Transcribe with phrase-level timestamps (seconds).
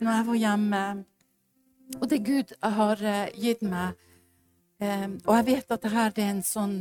[0.00, 0.82] når jeg var hjemme,
[1.98, 3.98] og det Gud har eh, gitt meg
[4.82, 6.76] eh, Og jeg vet at dette er en sånn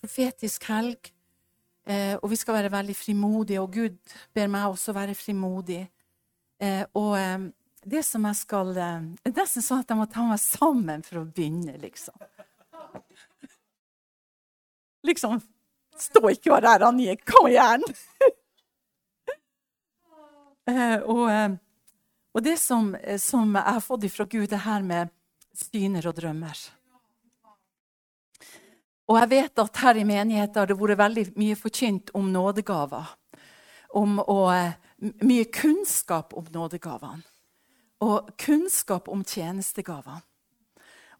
[0.00, 1.10] profetisk helg,
[1.88, 3.98] eh, og vi skal være veldig frimodige, og Gud
[4.36, 5.84] ber meg også være frimodig.
[6.96, 7.16] Og
[7.84, 8.84] det som jeg skal Det
[9.26, 12.14] er nesten sånn at jeg må ta meg sammen for å begynne, liksom.
[15.04, 15.42] Liksom
[16.00, 17.16] Stå ikke og være Annie.
[17.28, 17.84] Kom igjen!
[21.12, 21.58] og
[22.34, 25.12] og det som, eh, som, jeg har fått ifra Gud, det her med
[25.54, 26.58] syner og drømmer.
[29.04, 33.12] Og jeg vet at her i menigheten har det vært veldig mye forkynt om nådegaver.
[33.94, 34.74] Om, og eh,
[35.22, 37.22] mye kunnskap om nådegavene.
[38.04, 40.24] Og kunnskap om tjenestegavene.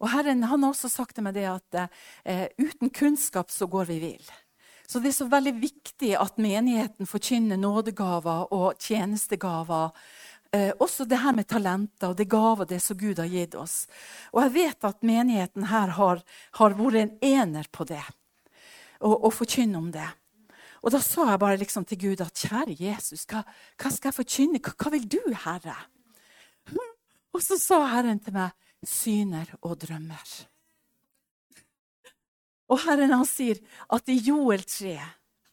[0.03, 1.77] Og Herren han har også sagt til meg det at
[2.25, 4.33] eh, uten kunnskap så går vi vill.
[4.85, 9.95] Så det er så veldig viktig at menigheten forkynner nådegaver og tjenestegaver
[10.55, 13.85] eh, også det her med talenter og det gaver det som Gud har gitt oss.
[14.31, 16.21] Og jeg vet at menigheten her har,
[16.59, 18.03] har vært en ener på det.
[19.03, 20.07] Og, og forkynne om det.
[20.85, 23.41] Og da sa jeg bare liksom til Gud at kjære Jesus, hva,
[23.81, 24.61] hva skal jeg forkynne?
[24.61, 25.77] Hva, hva, vil du, Herre?
[27.35, 28.53] Og så sa Herren til meg,
[28.85, 30.35] syner og drømmer.
[32.69, 33.59] Og Herren han sier
[33.93, 34.93] at i Joel 3,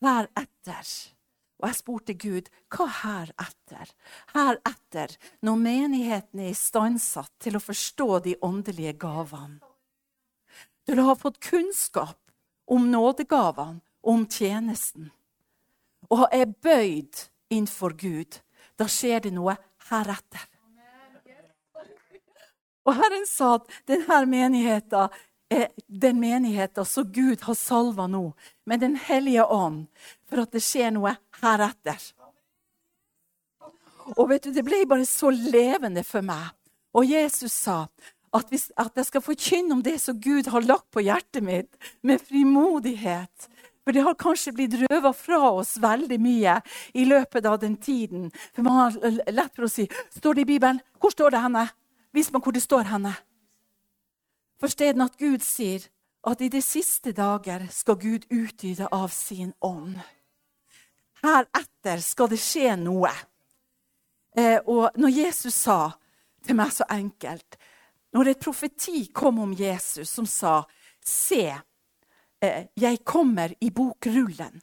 [0.05, 0.93] hver etter
[1.63, 3.91] og jeg spurte Gud hva heretter?
[4.35, 5.15] Heretter,
[5.47, 9.61] når menigheten er istandsatt til å forstå de åndelige gavene.
[10.83, 12.19] Du å ha fått kunnskap
[12.67, 15.13] om nådegavene, om tjenesten.
[16.11, 18.41] Og er bøyd innenfor Gud.
[18.75, 19.55] Da skjer det noe
[19.87, 20.49] heretter.
[22.83, 25.15] Og Herren sa at denne menigheten
[25.53, 28.33] er den menigheten som Gud har salva nå,
[28.65, 29.87] med Den hellige ånd,
[30.33, 32.01] for at det skjer noe heretter.
[34.17, 36.51] Og vet du, Det ble bare så levende for meg.
[36.97, 37.85] Og Jesus sa
[38.33, 41.77] at, hvis, at jeg skal forkynne om det som Gud har lagt på hjertet mitt,
[42.03, 43.49] med frimodighet.
[43.85, 46.59] For det har kanskje blitt røva fra oss veldig mye
[46.95, 48.31] i løpet av den tiden.
[48.55, 50.81] For man har lett for å si Står det i Bibelen?
[51.03, 51.67] Hvor står det henne?
[52.15, 53.13] Vis meg hvor det står henne.
[54.63, 55.89] Forstår at Gud sier
[56.23, 59.99] at i de siste dager skal Gud utgyte av sin ånd.
[61.23, 63.13] Heretter skal det skje noe.
[64.37, 65.93] Eh, og når Jesus sa
[66.43, 67.59] til meg så enkelt
[68.17, 70.63] Når et profeti kom om Jesus som sa
[71.05, 71.53] Se,
[72.41, 74.61] eh, jeg kommer i bokrullen.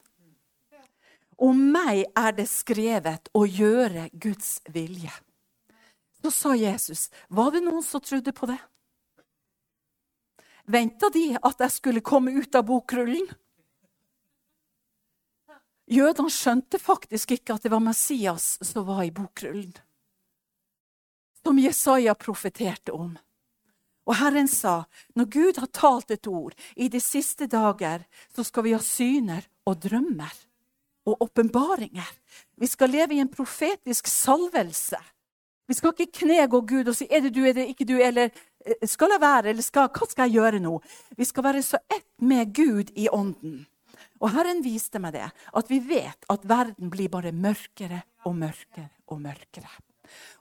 [1.39, 5.11] Om meg er det skrevet å gjøre Guds vilje.
[6.23, 8.59] Så sa Jesus, var det noen som trodde på det?
[10.67, 13.27] Venta de at jeg skulle komme ut av bokrullen?
[15.89, 19.73] Jødene skjønte faktisk ikke at det var Messias som var i bokrullen.
[21.41, 23.15] Som Jesaja profeterte om.
[24.09, 24.83] Og Herren sa,
[25.17, 29.45] når Gud har talt et ord, i de siste dager, så skal vi ha syner
[29.69, 30.33] og drømmer
[31.09, 32.09] og åpenbaringer.
[32.57, 34.97] Vi skal leve i en profetisk salvelse.
[35.69, 38.29] Vi skal ikke knegå Gud og si 'er det du, er det ikke du', eller
[38.65, 40.77] Eh, skal jeg være, eller skal, hva skal jeg gjøre nå?
[41.17, 43.65] Vi skal være så ett med Gud i ånden.
[44.19, 48.89] Og Herren viste meg det, at vi vet at verden blir bare mørkere og mørkere
[49.09, 49.71] og mørkere.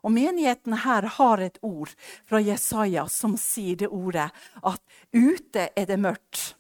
[0.02, 1.92] Og menigheten her har et ord
[2.28, 4.30] fra Jesaja som sier det ordet
[4.62, 6.54] at ute er det mørkt.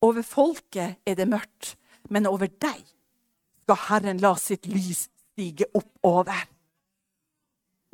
[0.00, 1.74] Over folket er det mørkt,
[2.08, 2.84] men over deg
[3.64, 5.08] skal Herren la sitt lys
[5.38, 6.46] stige oppover.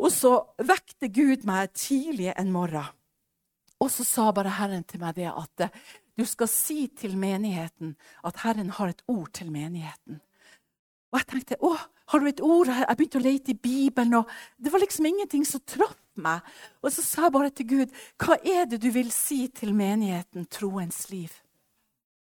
[0.01, 2.87] Og så vekte Gud meg tidlig en morgen.
[3.83, 5.69] Og så sa bare Herren til meg det at
[6.19, 10.21] du skal si til menigheten at Herren har et ord til menigheten.
[11.13, 11.75] Og jeg tenkte å,
[12.11, 12.87] har du et ord her?
[12.89, 16.43] Jeg begynte å lete i Bibelen, og det var liksom ingenting som traff meg.
[16.83, 20.47] Og så sa jeg bare til Gud, hva er det du vil si til menigheten,
[20.51, 21.33] troens liv?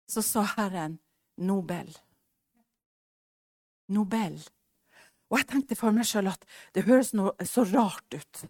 [0.07, 0.99] Så sa Herren,
[1.37, 1.89] Nobel.
[3.93, 4.37] Nobel.
[5.27, 6.45] Og jeg tenkte for meg sjøl at
[6.75, 7.11] det høres
[7.49, 8.45] så rart ut.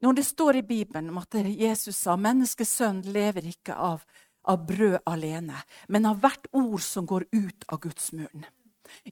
[0.00, 4.04] Når det står i Bibelen om at Jesus sa menneskesønnen lever ikke av,
[4.44, 8.44] av brød alene, men av hvert ord som går ut av Guds munn.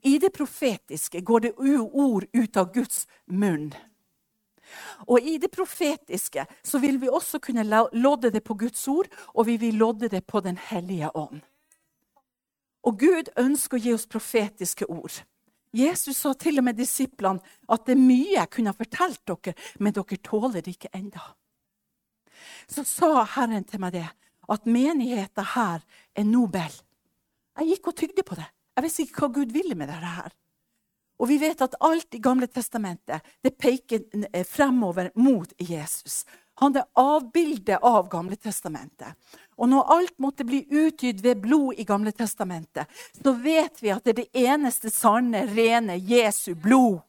[0.02, 3.72] I det profetiske går det ord ut av Guds munn.
[5.08, 9.46] Og i det profetiske så vil vi også kunne lodde det på Guds ord, og
[9.46, 11.40] vi vil lodde det på Den hellige ånd.
[12.84, 15.22] Og Gud ønsker å gi oss profetiske ord.
[15.74, 19.54] Jesus sa til og med disiplene at det er mye jeg kunne ha fortalt dere,
[19.82, 21.22] men dere tåler det ikke enda.
[22.70, 24.06] Så sa Herren til meg det,
[24.48, 25.84] at menigheten her
[26.14, 26.80] er nobel.
[27.58, 28.46] Jeg gikk og tygde på det.
[28.74, 30.32] Jeg visste ikke hva Gud ville med dette her.
[31.22, 36.24] Og vi vet at alt i Gamle testamentet det peker eh, fremover mot Jesus.
[36.62, 39.16] Han er avbildet av Gamle testamentet.
[39.58, 42.86] Og når alt måtte bli utgitt ved blod i Gamle testamentet,
[43.22, 47.02] så vet vi at det er det eneste sanne, rene Jesu blod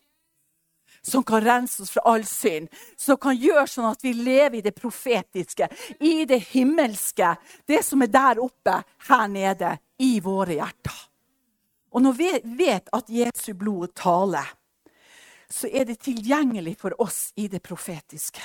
[1.05, 2.69] som kan rense oss fra all synd.
[2.97, 5.67] Som kan gjøre sånn at vi lever i det profetiske,
[5.99, 7.35] i det himmelske.
[7.67, 10.97] Det som er der oppe, her nede, i våre hjerter.
[11.95, 14.49] Og når vi vet at Jesu blod taler,
[15.49, 18.41] så er det tilgjengelig for oss i det profetiske.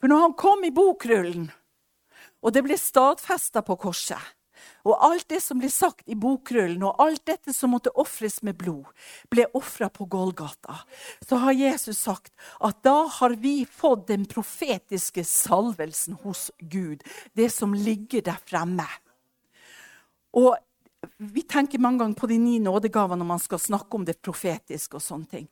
[0.00, 1.50] For når han kom i bokrullen,
[2.40, 4.20] og det ble stadfesta på korset,
[4.88, 8.56] og alt det som ble sagt i bokrullen, og alt dette som måtte ofres med
[8.60, 8.88] blod,
[9.32, 10.78] ble ofra på Golgata,
[11.24, 12.32] så har Jesus sagt
[12.64, 17.04] at da har vi fått den profetiske salvelsen hos Gud.
[17.36, 18.88] Det som ligger der fremme.
[20.36, 20.54] Og
[21.16, 24.96] vi tenker mange ganger på de ni nådegavene når man skal snakke om det profetiske.
[24.96, 25.48] Og sånne ting.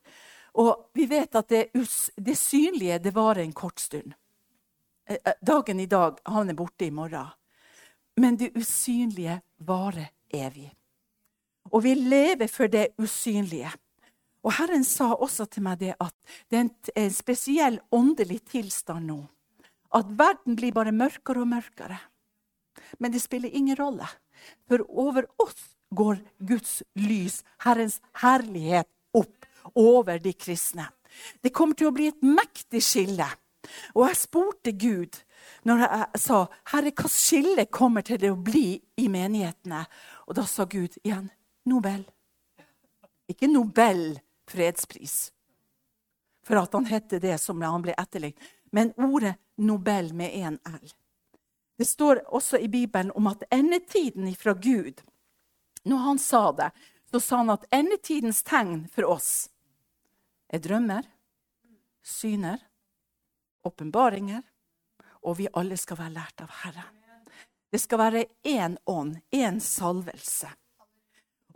[0.61, 1.69] Og vi vet at det,
[2.17, 4.17] det synlige det varer en kort stund.
[5.09, 7.31] Eh, eh, dagen i dag, han er borte i morgen.
[8.17, 10.69] Men det usynlige varer evig.
[11.73, 13.71] Og vi lever for det usynlige.
[14.45, 16.15] Og Herren sa også til meg det at
[16.51, 19.19] det er en spesiell åndelig tilstand nå.
[19.97, 21.99] At verden blir bare mørkere og mørkere.
[22.99, 24.07] Men det spiller ingen rolle.
[24.69, 30.91] For over oss går Guds lys, Herrens herlighet, opp over de kristne.
[31.41, 33.27] Det kommer til å bli et mektig skille.
[33.95, 35.19] Og jeg spurte Gud
[35.67, 36.39] når jeg sa
[36.73, 39.83] Herre, hva skille kommer til det å bli i menighetene?
[40.29, 41.29] Og da sa Gud igjen
[41.69, 42.05] Nobel.
[43.29, 44.19] Ikke Nobel
[44.49, 45.33] fredspris,
[46.47, 48.41] for at han hette det som han ble etterlignet,
[48.73, 50.89] men ordet Nobel med én L.
[51.79, 55.03] Det står også i Bibelen om at endetiden ifra Gud
[55.85, 56.71] Når han sa det,
[57.11, 59.49] så sa han at endetidens tegn for oss
[60.53, 61.07] er drømmer,
[62.03, 62.59] syner,
[63.67, 64.43] åpenbaringer,
[65.27, 66.95] og vi alle skal være lært av Herren.
[67.69, 70.49] Det skal være én ånd, én salvelse.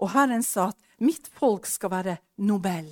[0.02, 2.90] Og Herren sa at mitt folk skal være Nobel.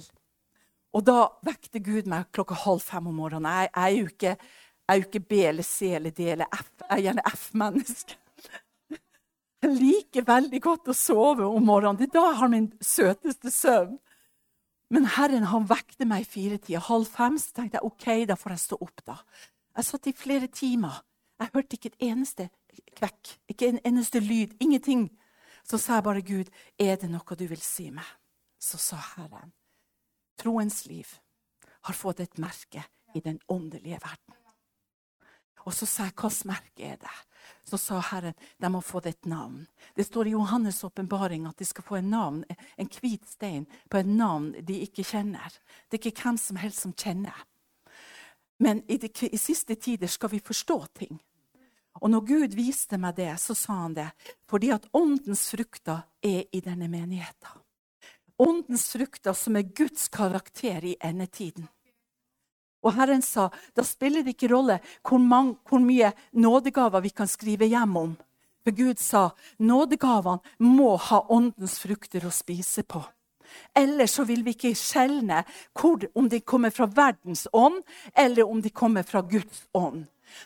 [0.96, 3.50] Og da vekte Gud meg klokka halv fem om morgenen.
[3.50, 4.36] Jeg, jeg er jo ikke
[4.98, 6.70] ikke B eller C eller D eller F.
[6.80, 8.16] Jeg er gjerne F-menneske.
[9.60, 11.98] Jeg liker veldig godt å sove om morgenen.
[12.00, 13.98] Det er da jeg har min søteste søvn.
[14.90, 16.82] Men Herren han vekte meg i firetida.
[16.82, 19.04] Halv fem så tenkte jeg OK, da får jeg stå opp.
[19.06, 19.19] da.
[19.78, 21.02] Jeg satt i flere timer.
[21.40, 22.48] Jeg hørte ikke et eneste
[22.98, 24.56] kvekk, ikke en eneste lyd.
[24.60, 25.08] Ingenting.
[25.64, 28.06] Så sa jeg bare, Gud, er det noe du vil si meg?
[28.60, 29.54] Så sa Herren,
[30.37, 31.08] troens liv
[31.87, 32.84] har fått et merke
[33.14, 34.37] i den åndelige verden.
[35.64, 37.16] Og så sa jeg, hvilket merke er det?
[37.70, 39.67] Så sa Herren, de må få det et navn.
[39.94, 42.40] Det står i Johannes' åpenbaring at de skal få en navn,
[42.76, 45.55] en hvit stein på et navn de ikke kjenner.
[45.87, 47.37] Det er ikke hvem som helst som kjenner.
[48.58, 51.20] Men i, de, i siste tider skal vi forstå ting.
[52.02, 54.11] Og når Gud viste meg det, så sa han det
[54.50, 57.62] fordi at åndens frukter er i denne menigheten.
[58.40, 61.70] Åndens frukter som er Guds karakter i endetiden.
[62.80, 67.28] Og Herren sa da spiller det ikke rolle hvor, mange, hvor mye nådegaver vi kan
[67.28, 68.12] skrive hjem om.
[68.64, 73.02] For Gud sa nådegavene må ha åndens frukter å spise på.
[73.75, 75.42] Ellers så vil vi ikke skjelne
[76.14, 77.82] om de kommer fra verdens ånd,
[78.14, 80.04] eller om de kommer fra Guds ånd.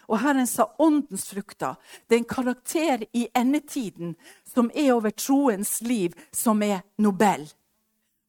[0.09, 1.77] Og Herren sa åndens frukter.
[2.09, 4.15] Det er en karakter i endetiden
[4.49, 7.45] som er over troens liv, som er Nobel.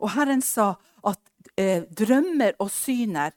[0.03, 0.74] Og Herren sa
[1.07, 1.21] at
[1.55, 3.31] eh, drømmer og syner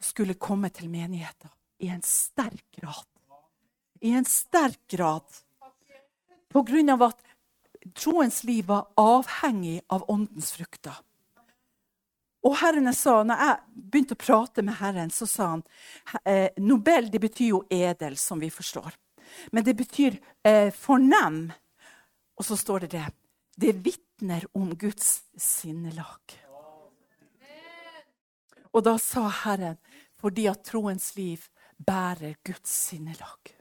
[0.00, 3.06] skulle komme til menigheten i en sterk grad.
[4.00, 5.26] I en sterk grad.
[6.48, 7.20] På grunn av at
[7.94, 10.96] troens liv var avhengig av åndens frukter.
[12.46, 15.64] Og Herren sa, når jeg begynte å prate med Herren, så sa han
[16.22, 18.94] eh, Nobel det betyr jo edel, som vi forstår.
[19.52, 21.48] Men det betyr eh, fornem.
[22.38, 23.06] Og så står det det.
[23.58, 26.38] Det vitner om Guds sinnelag.
[28.70, 29.78] Og da sa Herren
[30.18, 31.44] fordi at troens liv
[31.78, 33.54] bærer Guds sinnelag.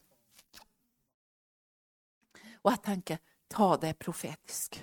[2.64, 4.80] Og jeg tenker ta det profetisk.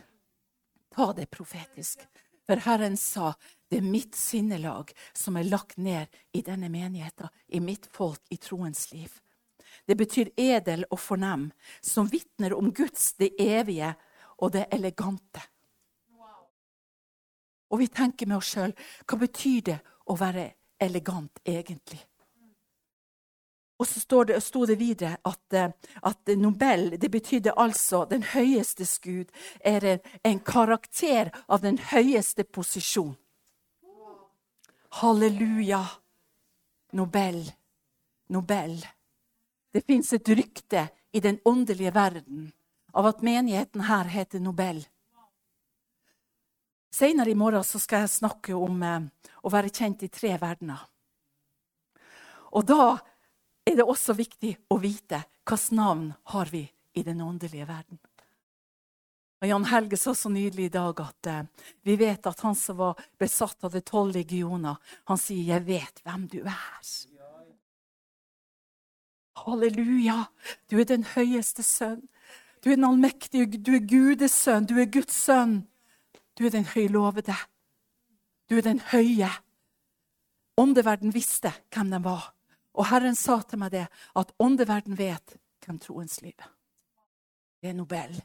[0.95, 2.07] Ta det profetisk.
[2.45, 3.33] For Herren sa
[3.69, 8.37] det er mitt sinnelag som er lagt ned i denne menigheten, i mitt folk, i
[8.37, 9.11] troens liv.
[9.85, 11.49] Det betyr edel og fornem,
[11.81, 13.95] som vitner om Guds det evige
[14.39, 15.43] og det elegante.
[17.73, 18.75] Og vi tenker med oss sjøl
[19.09, 20.53] hva betyr det å være
[20.85, 22.03] elegant, egentlig.
[23.79, 25.71] Og så det, sto det videre at, eh,
[26.03, 32.45] at, Nobel det betydde altså den høyeste Gud er en, en, karakter av den høyeste
[32.45, 33.17] posisjon.
[35.01, 35.83] Halleluja.
[36.93, 37.53] Nobel.
[38.31, 38.79] Nobel.
[39.75, 42.53] Det fins et rykte i den åndelige verden
[42.95, 44.85] av at menigheten her heter Nobel.
[46.95, 49.07] Senere i morgen skal jeg snakke om eh,
[49.43, 50.85] å være kjent i tre verdener.
[52.55, 52.93] Og da
[53.67, 56.63] er det også viktig å vite hvilket navn har vi
[56.95, 57.99] i den åndelige verden.
[59.43, 61.43] Og Jan Helge sa så nydelig i dag at eh,
[61.83, 64.79] vi vet at han som var besatt av de tolv legioner,
[65.11, 66.95] han sier 'Jeg vet hvem du er'.
[69.35, 70.29] Halleluja!
[70.71, 72.07] Du er den høyeste sønn.
[72.63, 75.65] Du er den allmektige, du er Gudes sønn, du er Guds sønn.
[76.39, 77.37] Du er den høylovede.
[78.51, 79.31] Du er den høye.
[80.59, 82.33] Åndeverden visste hvem de var.
[82.75, 83.87] Og Herren sa til meg det,
[84.19, 86.51] at åndeverden vet hvem troens liv er.
[87.63, 88.19] Det er Nobel.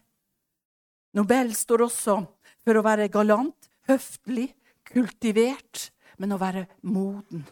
[1.15, 2.17] Nobel står også
[2.65, 4.49] for å være galant, høflig,
[4.89, 5.89] kultivert,
[6.19, 7.45] men å være moden.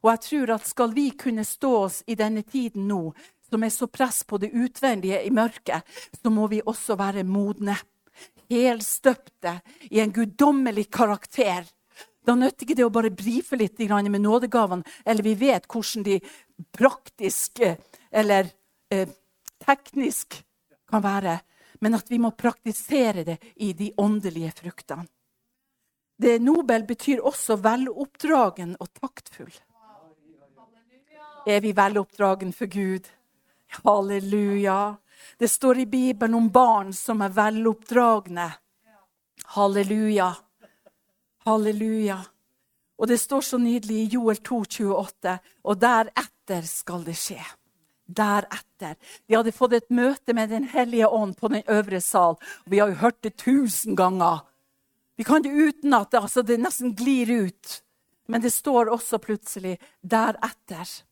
[0.00, 3.10] Og jeg tror at skal vi kunne stå oss i denne tiden nå,
[3.50, 5.82] som er så press på det utvendige i mørket,
[6.14, 7.74] så må vi også være modne.
[8.50, 11.68] Helstøpte i en guddommelig karakter.
[12.26, 16.20] Da nytter ikke det å bare brife litt med nådegavene, eller vi vet hvordan de
[16.72, 17.62] praktisk
[18.10, 18.50] eller
[18.90, 19.08] eh,
[19.64, 20.42] teknisk
[20.90, 21.38] kan være,
[21.80, 25.06] men at vi må praktisere det i de åndelige fruktene.
[26.20, 29.54] Det Nobel betyr også veloppdragen og taktfull.
[31.48, 33.06] Er vi veloppdragen for Gud?
[33.80, 34.98] Halleluja.
[35.38, 38.50] Det står i Bibelen om barn som er veloppdragne.
[39.54, 40.34] Halleluja.
[41.44, 42.20] Halleluja.
[43.00, 47.40] Og det står så nydelig i Joel 2, 28, og deretter skal det skje.
[48.10, 48.96] Deretter.
[49.26, 52.36] De hadde fått et møte med Den hellige ånd på den øvre sal.
[52.66, 54.42] Vi har jo hørt det tusen ganger.
[55.16, 56.14] Vi kan det utenat.
[56.14, 57.82] Altså det nesten glir ut.
[58.28, 61.02] Men det står også plutselig 'deretter'.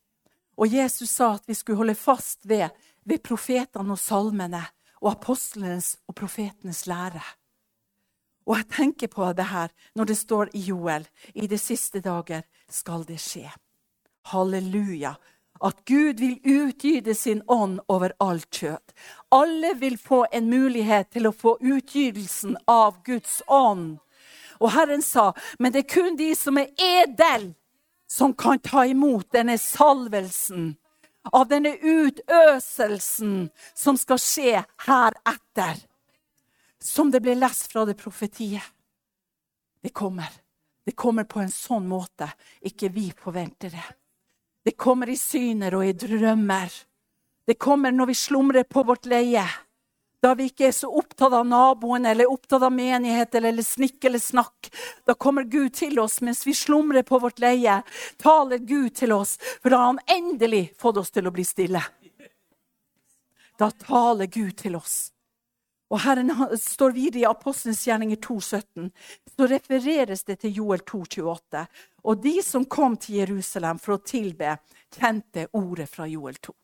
[0.59, 2.69] Og Jesus sa at vi skulle holde fast ved,
[3.09, 4.63] ved profetene og salmene
[5.01, 7.23] og apostlenes og profetenes lære.
[8.49, 12.45] Og jeg tenker på det her når det står i Joel i de siste dager
[12.69, 13.49] skal det skje.
[14.33, 15.17] Halleluja.
[15.65, 18.93] At Gud vil utgyde sin ånd over alt kjøtt.
[19.35, 23.99] Alle vil få en mulighet til å få utgytelsen av Guds ånd.
[24.63, 27.53] Og Herren sa, men det er kun de som er edel,
[28.09, 30.77] som kan ta imot denne salvelsen,
[31.33, 35.81] av denne utøselsen som skal skje heretter.
[36.79, 38.65] Som det ble lest fra det profetiet.
[39.83, 40.31] Det kommer.
[40.85, 42.31] Det kommer på en sånn måte
[42.65, 43.89] ikke vi forventer det.
[44.65, 46.73] Det kommer i syner og i drømmer.
[47.49, 49.45] Det kommer når vi slumrer på vårt leie.
[50.23, 54.19] Da vi ikke er så opptatt av naboen eller opptatt av menighet eller snikk eller
[54.19, 54.71] snakk.
[55.07, 57.83] Da kommer Gud til oss mens vi slumrer på vårt leie.
[58.19, 61.85] Taler Gud til oss, for da har han endelig fått oss til å bli stille.
[63.59, 64.99] Da taler Gud til oss.
[65.89, 66.21] Og her
[66.61, 68.91] står videre i Apostelens gjerninger 2,17.
[69.33, 71.65] Så refereres det til Joel 2,28.
[72.05, 74.59] Og de som kom til Jerusalem for å tilbe,
[74.95, 76.55] kjente ordet fra Joel 2.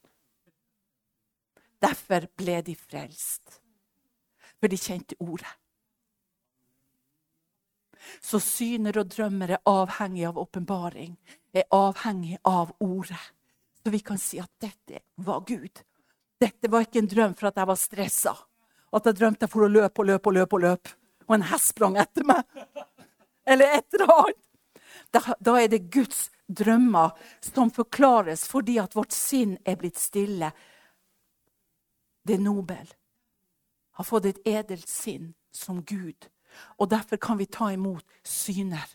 [1.85, 3.61] Derfor ble de frelst.
[4.61, 5.51] For de kjente ordet.
[8.25, 11.15] Så syner og drømmer er avhengig av åpenbaring,
[11.57, 13.21] er avhengig av ordet.
[13.83, 15.83] Så vi kan si at dette var Gud.
[16.41, 18.35] Dette var ikke en drøm for at jeg var stressa.
[18.95, 20.95] At jeg drømte jeg for å løpe og løpe og løpe, og løpe,
[21.27, 22.45] og en hest sprang etter meg.
[23.45, 24.41] Eller et eller annet.
[25.13, 27.13] Da, da er det Guds drømmer
[27.45, 30.51] som forklares fordi at vårt sinn er blitt stille
[32.25, 32.89] det Nobel.
[33.95, 36.29] Har fått et edelt sinn som Gud.
[36.79, 38.87] Og derfor kan vi ta imot syner.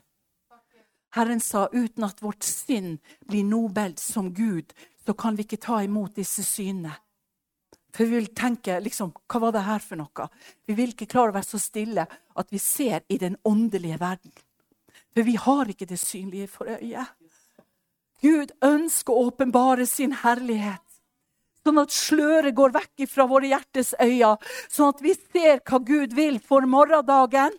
[1.16, 4.74] Herren sa uten at vårt sinn blir nobelt som Gud,
[5.06, 6.94] så kan vi ikke ta imot disse synene.
[7.90, 10.28] For vi vil tenke liksom, hva var det her for noe?
[10.70, 14.34] Vi vil ikke klare å være så stille at vi ser i den åndelige verden.
[15.10, 17.16] For vi har ikke det synlige for øyet.
[18.22, 20.86] Gud ønsker å åpenbare sin herlighet.
[21.66, 24.38] Sånn at sløret går vekk fra våre hjertes øyne,
[24.72, 27.58] sånn at vi ser hva Gud vil for morgendagen.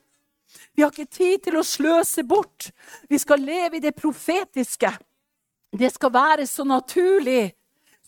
[0.75, 2.71] Vi har ikke tid til å sløse bort.
[3.09, 4.91] Vi skal leve i det profetiske.
[5.71, 7.53] Det skal være så naturlig,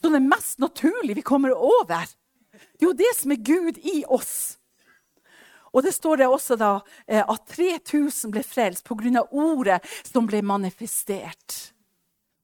[0.01, 2.09] så det mest naturlige vi kommer over.
[2.51, 4.59] Det er jo det som er Gud i oss.
[5.73, 6.73] Og det står det også da
[7.07, 9.23] eh, at 3000 ble frelst pga.
[9.31, 11.73] ordet som ble manifestert.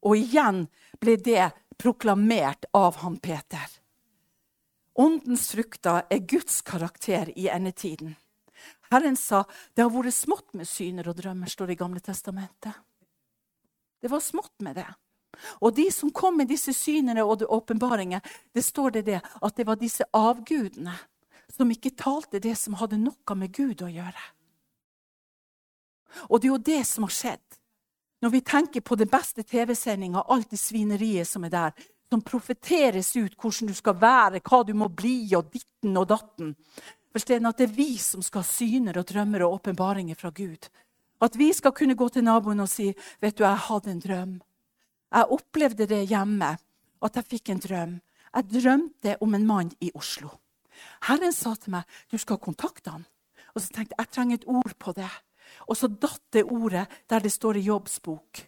[0.01, 0.65] Og igjen
[0.99, 3.67] ble det proklamert av han Peter.
[4.99, 8.15] Åndens frukter er Guds karakter i endetiden.
[8.91, 12.75] Herren sa det har vært smått med syner og drømmer, står det i Gamle testamentet.
[14.01, 14.89] Det var smått med det.
[15.63, 18.19] Og de som kom med disse synene og åpenbaringer,
[18.51, 20.97] det står det, det at det var disse avgudene
[21.49, 24.25] som ikke talte det som hadde noe med Gud å gjøre.
[26.27, 27.58] Og det er jo det som har skjedd.
[28.21, 31.71] Når vi tenker på den beste TV-sendinga, alt det svineriet som er der,
[32.09, 36.55] som profeteres ut hvordan du skal være, hva du må bli, og ditten og datten.
[37.13, 40.67] Forstår at det er vi som skal ha syner og drømmer og åpenbaringer fra Gud.
[41.21, 44.41] At vi skal kunne gå til naboen og si, 'Vet du, jeg hadde en drøm.'
[45.11, 46.57] Jeg opplevde det hjemme,
[47.01, 48.01] at jeg fikk en drøm.
[48.35, 50.29] Jeg drømte om en mann i Oslo.
[51.01, 53.05] Herren sa til meg, 'Du skal kontakte han.'
[53.55, 55.09] Og så tenkte jeg jeg trenger et ord på det.
[55.69, 58.41] Og så datt det ordet der det står i Jobbs bok.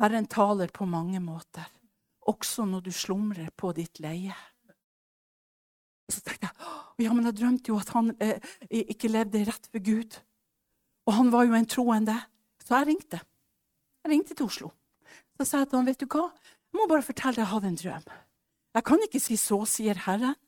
[0.00, 1.66] Herren taler på mange måter,
[2.30, 4.36] også når du slumrer på ditt leie.
[6.08, 9.68] Og så tenkte jeg ja, men jeg drømte jo at han eh, ikke levde rett
[9.72, 10.18] for Gud.
[11.08, 12.16] Og han var jo en troende.
[12.60, 13.20] Så jeg ringte.
[14.04, 14.68] Jeg ringte til Oslo.
[15.36, 16.26] Så sa jeg til han, vet du hva,
[16.70, 18.10] jeg må bare fortelle deg jeg hadde en drøm.
[18.76, 20.38] Jeg kan ikke si 'så sier Herren'.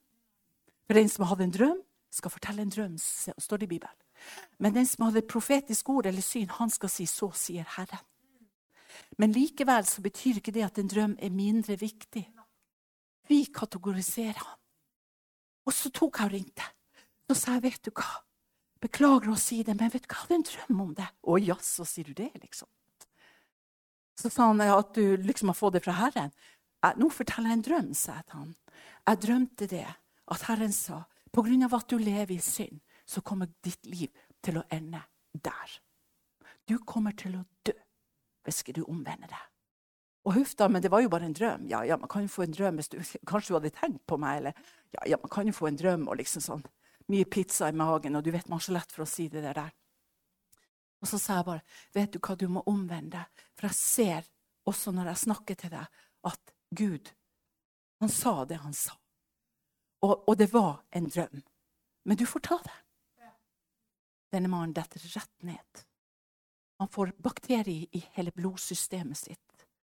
[0.86, 1.80] For en som hadde en drøm,
[2.10, 3.96] skal fortelle en drøm, står det i Bibelen.
[4.58, 8.06] Men den som hadde et profetisk ord eller syn, han skal si 'så sier Herren'.
[9.18, 12.30] Men likevel så betyr ikke det at en drøm er mindre viktig.
[13.28, 14.58] Vi kategoriserer han.
[15.66, 16.62] Og så tok jeg og ringte.
[17.28, 18.22] Så sa jeg, vet du hva,
[18.80, 21.08] beklager å si det, men vet du hva, jeg hadde en drøm om det.
[21.22, 22.68] Å jaså, sier du det, liksom?
[24.18, 26.32] Så sa han at du liksom har fått det fra Herren.
[26.98, 28.54] Nå forteller jeg en drøm, sa jeg til han.
[29.06, 29.86] Jeg drømte det,
[30.32, 32.80] at Herren sa, på grunn av at du lever i synd,
[33.12, 34.10] så kommer ditt liv
[34.44, 35.02] til å ende
[35.32, 35.78] der.
[36.68, 37.74] Du kommer til å dø
[38.42, 39.48] hvis ikke du omvender deg.
[40.26, 41.66] Og huff da, men det var jo bare en drøm.
[41.70, 42.98] Ja, ja, man kan jo få en drøm hvis du
[43.30, 46.08] kanskje du hadde tenkt på meg, eller ja, ja, man kan jo få en drøm
[46.08, 46.64] og liksom sånn
[47.10, 49.42] mye pizza i magen, og du vet man har så lett for å si det
[49.42, 49.72] der.
[51.02, 54.28] Og så sa jeg bare, vet du hva, du må omvende deg, for jeg ser
[54.70, 57.10] også når jeg snakker til deg, at Gud,
[58.00, 58.94] han sa det han sa.
[60.06, 61.42] Og, og det var en drøm.
[62.06, 62.78] Men du får ta det.
[64.32, 65.82] Denne mannen detter rett ned.
[66.80, 69.52] Han får bakterier i hele blodsystemet sitt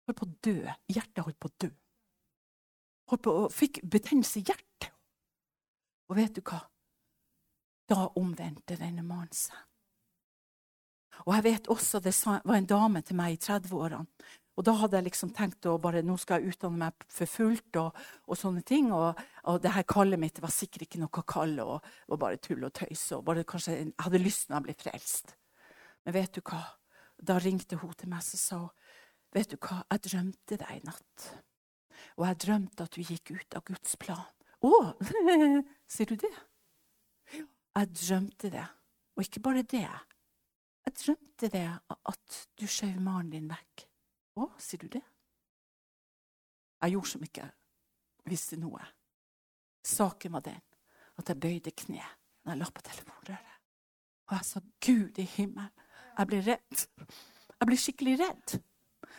[0.06, 0.74] holdt på å dø.
[0.92, 1.70] Hjertet holdt på å dø.
[3.12, 4.92] Holdt på å fikk betennelse i hjertet.
[6.10, 6.62] Og vet du hva?
[7.90, 9.58] Da omvendte denne mannen seg.
[11.26, 14.06] Og jeg vet også det var en dame til meg i 30-årene.
[14.56, 17.80] Og da hadde jeg liksom tenkt å bare, nå skal jeg utdanne meg for fullt
[17.82, 17.98] og,
[18.30, 18.88] og sånne ting.
[18.96, 22.64] Og, og, det her kallet mitt var sikkert ikke noe kall og, og bare tull
[22.64, 23.04] og tøys.
[23.18, 25.36] og bare kanskje Jeg hadde lyst til å bli frelst.
[26.06, 26.62] Men vet du hva?
[27.16, 28.62] Da ringte hun til meg og sa
[29.36, 31.24] Vet du hva, jeg drømte deg i natt.
[32.16, 34.24] Og jeg drømte at du gikk ut av Guds plan.
[34.64, 34.70] Å,
[35.92, 36.32] sier du det?
[37.36, 38.64] Jeg drømte det.
[39.18, 39.90] Og ikke bare det.
[40.88, 43.84] Jeg drømte det at du skjøv maren din vekk.
[44.36, 45.04] Å, sier du det?
[46.84, 47.48] Jeg gjorde som ikke
[48.30, 48.84] visste noe.
[49.86, 50.62] Saken var den
[51.16, 53.54] at jeg bøyde kne når jeg la på telefonrøret.
[54.26, 55.72] Og jeg sa, Gud i himmelen,
[56.18, 56.86] jeg ble redd.
[57.56, 58.56] Jeg ble skikkelig redd.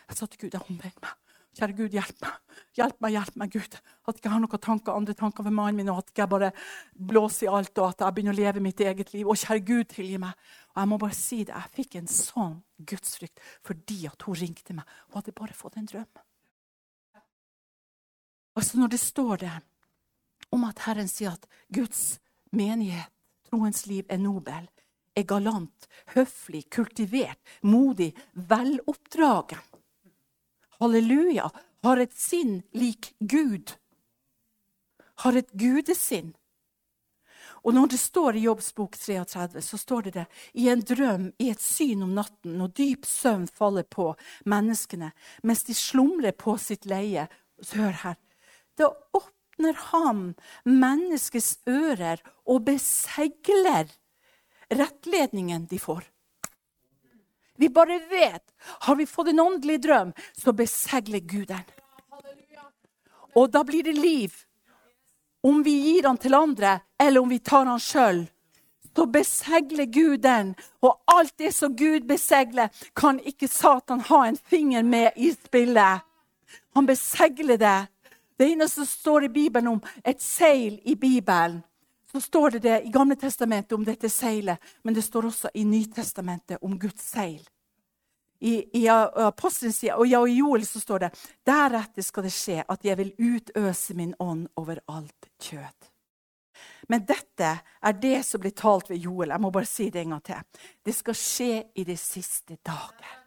[0.06, 1.25] Jeg sa til Gud, jeg omvender meg.
[1.56, 2.56] Kjære Gud, hjelp meg.
[2.76, 3.76] Hjelp meg, hjelp meg, Gud.
[4.10, 6.50] At jeg har noen tanker, andre tanker ved mannen min, og at jeg bare
[6.92, 9.24] blåser i alt, og at jeg begynner å leve mitt eget liv.
[9.24, 10.36] Og kjære Gud, tilgi meg.
[10.74, 14.76] Og jeg må bare si det, jeg fikk en sånn gudsfrykt fordi at hun ringte
[14.76, 14.84] meg.
[15.08, 16.10] Hun hadde bare fått en drøm.
[18.56, 19.54] Altså Når det står det
[20.52, 22.18] om at Herren sier at Guds
[22.52, 23.08] menighet,
[23.48, 24.68] troens liv, er nobel,
[25.16, 29.64] er galant, høflig, kultivert, modig, veloppdragen
[30.80, 31.50] halleluja,
[31.86, 33.76] har et sinn lik Gud.
[35.22, 36.34] Har et gudesinn.
[37.66, 41.30] Og når det står i Jobbs bok 33, så står det det i en drøm,
[41.42, 44.12] i et syn om natten, når dyp søvn faller på
[44.46, 45.10] menneskene,
[45.42, 47.26] mens de slumrer på sitt leie.
[47.72, 48.18] Hør her.
[48.78, 50.20] Da åpner han
[50.68, 53.88] menneskets ører og besegler
[54.70, 56.04] rettledningen de får.
[57.56, 58.42] Vi bare vet.
[58.60, 61.64] Har vi fått en åndelig drøm, så besegler Gud den.
[63.36, 64.32] Og da blir det liv.
[65.42, 68.24] Om vi gir den til andre, eller om vi tar den sjøl,
[68.96, 70.54] så besegler Gud den.
[70.80, 76.00] Og alt det som Gud besegler, kan ikke Satan ha en finger med i spillet.
[76.74, 77.86] Han besegler det.
[78.38, 81.62] Det eneste som står i Bibelen om et seil i Bibelen,
[82.16, 85.64] så står det det i Gamle testamentet om dette seilet, men det står også i
[85.68, 87.42] Nytestamentet om Guds seil.
[88.40, 91.10] I, i apostelens og i Joel så står det
[91.44, 95.92] deretter skal det skje at jeg vil utøse min ånd over alt kjøtt.
[96.88, 99.34] Men dette er det som blir talt ved Joel.
[99.34, 100.64] Jeg må bare si det en gang til.
[100.84, 103.25] Det skal skje i de siste dager.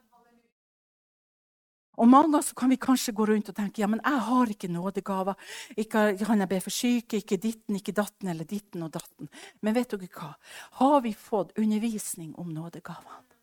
[2.00, 4.72] Og Mange ganger kan vi kanskje gå rundt og tenke ja, men jeg har ikke
[4.72, 5.36] nådegaver.
[5.76, 9.28] Ikke kan jeg be for syke, ikke ditten, ikke datten eller ditten og datten.
[9.62, 10.32] Men vet dere hva?
[10.80, 13.36] Har vi fått undervisning om nådegavene?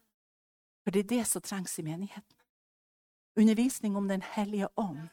[0.85, 2.37] For det er det som trengs i menigheten.
[3.37, 5.09] Undervisning om Den hellige ånd.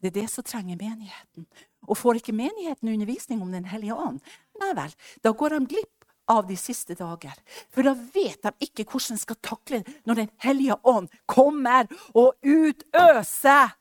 [0.00, 1.46] Det er det som trenger menigheten.
[1.88, 4.20] Og får ikke menigheten undervisning om Den hellige ånd,
[4.60, 4.94] nei vel,
[5.24, 5.95] da går de glipp
[6.28, 7.34] av de siste dager.
[7.70, 12.34] For da vet de ikke hvordan de skal takle når Den hellige ånd kommer og
[12.42, 13.74] utøser.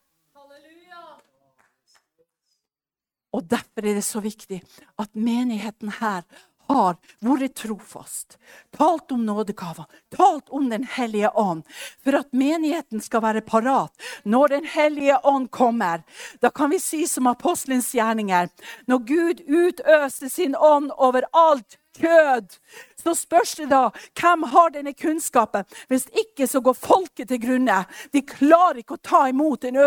[3.36, 4.62] Og Derfor er det så viktig
[4.98, 6.24] at menigheten her
[6.68, 8.38] har vært trofast,
[8.76, 11.64] talt om nådegaver, talt om Den hellige ånd,
[12.04, 16.04] for at menigheten skal være parat når Den hellige ånd kommer.
[16.42, 18.50] Da kan vi si som apostelens gjerninger,
[18.88, 22.58] når Gud utøste sin ånd over alt kjød,
[23.04, 25.64] så spørs det da hvem har denne kunnskapen.
[25.88, 27.86] Hvis ikke så går folket til grunne.
[28.14, 29.78] De klarer ikke å ta imot den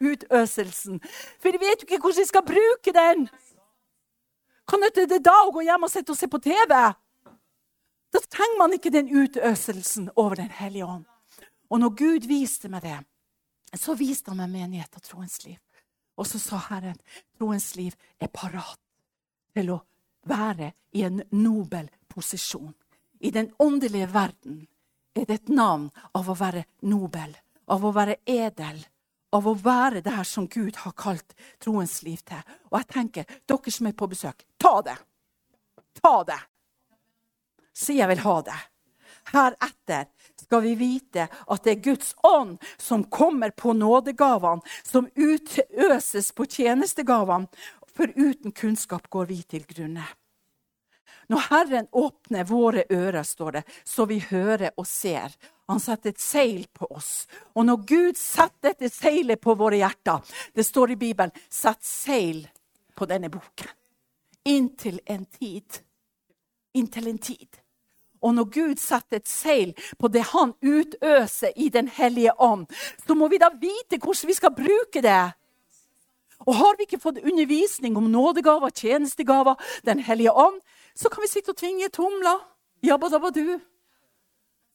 [0.00, 1.00] utøselsen.
[1.40, 3.28] For de vet jo ikke hvordan de skal bruke den.
[4.68, 6.74] Kan det det da å gå hjem og sitte og se på TV?
[8.12, 11.06] Da trenger man ikke den utøselsen over Den hellige ånd.
[11.68, 12.98] Og når Gud viste meg det,
[13.76, 15.58] så viste han meg menighet og troens liv.
[16.16, 16.96] Og så sa Herren
[17.38, 18.80] troens liv er parat
[19.56, 19.82] til å
[20.28, 22.74] være i en nobel posisjon.
[23.20, 24.66] I den åndelige verden
[25.14, 27.36] er det et navn av å være nobel,
[27.68, 28.80] av å være edel,
[29.34, 32.40] av å være det her som Gud har kalt troens liv til.
[32.70, 34.96] Og jeg tenker, dere som er på besøk, ta det!
[35.98, 36.40] Ta det!
[37.74, 38.58] Si jeg vil ha det.
[39.28, 40.06] Heretter
[40.40, 46.48] skal vi vite at det er Guds ånd som kommer på nådegavene, som utøses på
[46.48, 47.50] tjenestegavene.
[47.98, 50.06] For uten kunnskap går vi til grunne.
[51.28, 55.34] Når Herren åpner våre ører, står det, så vi hører og ser,
[55.68, 57.26] han setter et seil på oss.
[57.54, 62.48] Og når Gud setter dette seilet på våre hjerter Det står i Bibelen 'sett seil
[62.96, 63.74] på denne boken'.
[64.44, 65.82] Inntil en tid.
[66.74, 67.48] Inntil en tid.
[68.22, 72.66] Og når Gud setter et seil på det han utøser i Den hellige ånd,
[73.06, 75.32] så må vi da vite hvordan vi skal bruke det.
[76.46, 79.54] Og har vi ikke fått undervisning om nådegaver, tjenestegaver,
[79.84, 80.60] Den hellige ånd,
[80.94, 82.40] så kan vi sitte og tvinge tomler.
[82.82, 83.60] Jabba dabba du.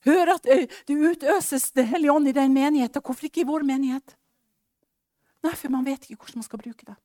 [0.04, 3.02] Hør at eh, det utøses Den hellige ånd i den menigheten.
[3.02, 4.16] Hvorfor ikke i vår menighet?
[5.44, 6.96] Nei, for man vet ikke hvordan man skal bruke det.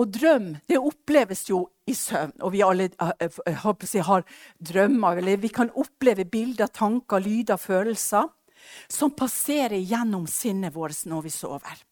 [0.00, 2.32] Og drøm det oppleves jo i søvn.
[2.40, 3.62] Og vi alle eh, eh,
[4.06, 4.24] har
[4.58, 5.20] drømmer.
[5.20, 8.28] Eller vi kan oppleve bilder, tanker, lyder, følelser
[8.88, 11.84] som passerer gjennom sinnet vårt når vi sover.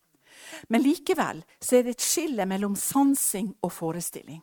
[0.68, 4.42] Men likevel så er det et skille mellom sansing og forestilling.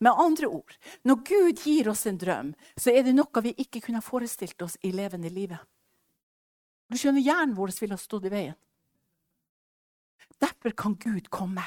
[0.00, 3.82] Med andre ord, når Gud gir oss en drøm, så er det noe vi ikke
[3.84, 5.60] kunne forestilt oss i levende livet.
[6.88, 8.56] Du skjønner, Hjernen vår vil ha stått i veien.
[10.38, 11.64] Derfor kan Gud komme.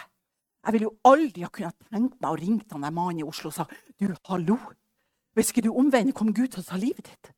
[0.61, 3.49] Jeg ville jo aldri ha kunnet tenkt meg å ringe han der mannen i Oslo
[3.49, 3.65] og sa
[3.97, 4.57] du, hallo,
[5.37, 7.31] hvis ikke du omvender, kommer Gud til å ta livet ditt.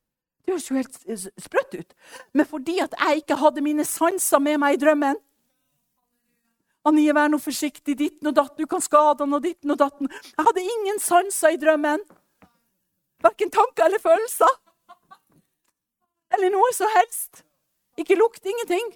[0.44, 0.98] Det høres jo helt
[1.40, 1.94] sprøtt ut.
[2.36, 5.20] Men fordi at jeg ikke hadde mine sanser med meg i drømmen,
[6.84, 10.10] Anie, vær nå forsiktig, ditten og datten, du kan skade han og ditten og datten.
[10.10, 12.02] Jeg hadde ingen sanser i drømmen.
[13.24, 14.52] Verken tanker eller følelser.
[16.34, 17.44] Eller noe som helst.
[17.96, 18.92] Ikke lukt, ingenting.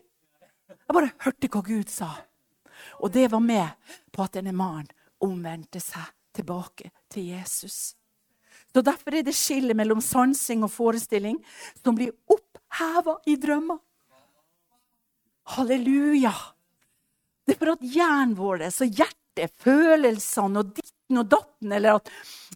[0.68, 2.10] Jeg bare hørte hva Gud sa.
[3.00, 4.90] Og det var med på at denne mannen
[5.24, 7.94] omvendte seg tilbake til Jesus.
[8.68, 11.38] Så Derfor er det skillet mellom sansing og forestilling
[11.80, 13.80] som blir oppheva i drømmer.
[15.56, 16.34] Halleluja!
[17.48, 22.10] Det er for at hjernen vår så hjertet, følelsene og ditten og datten, eller at,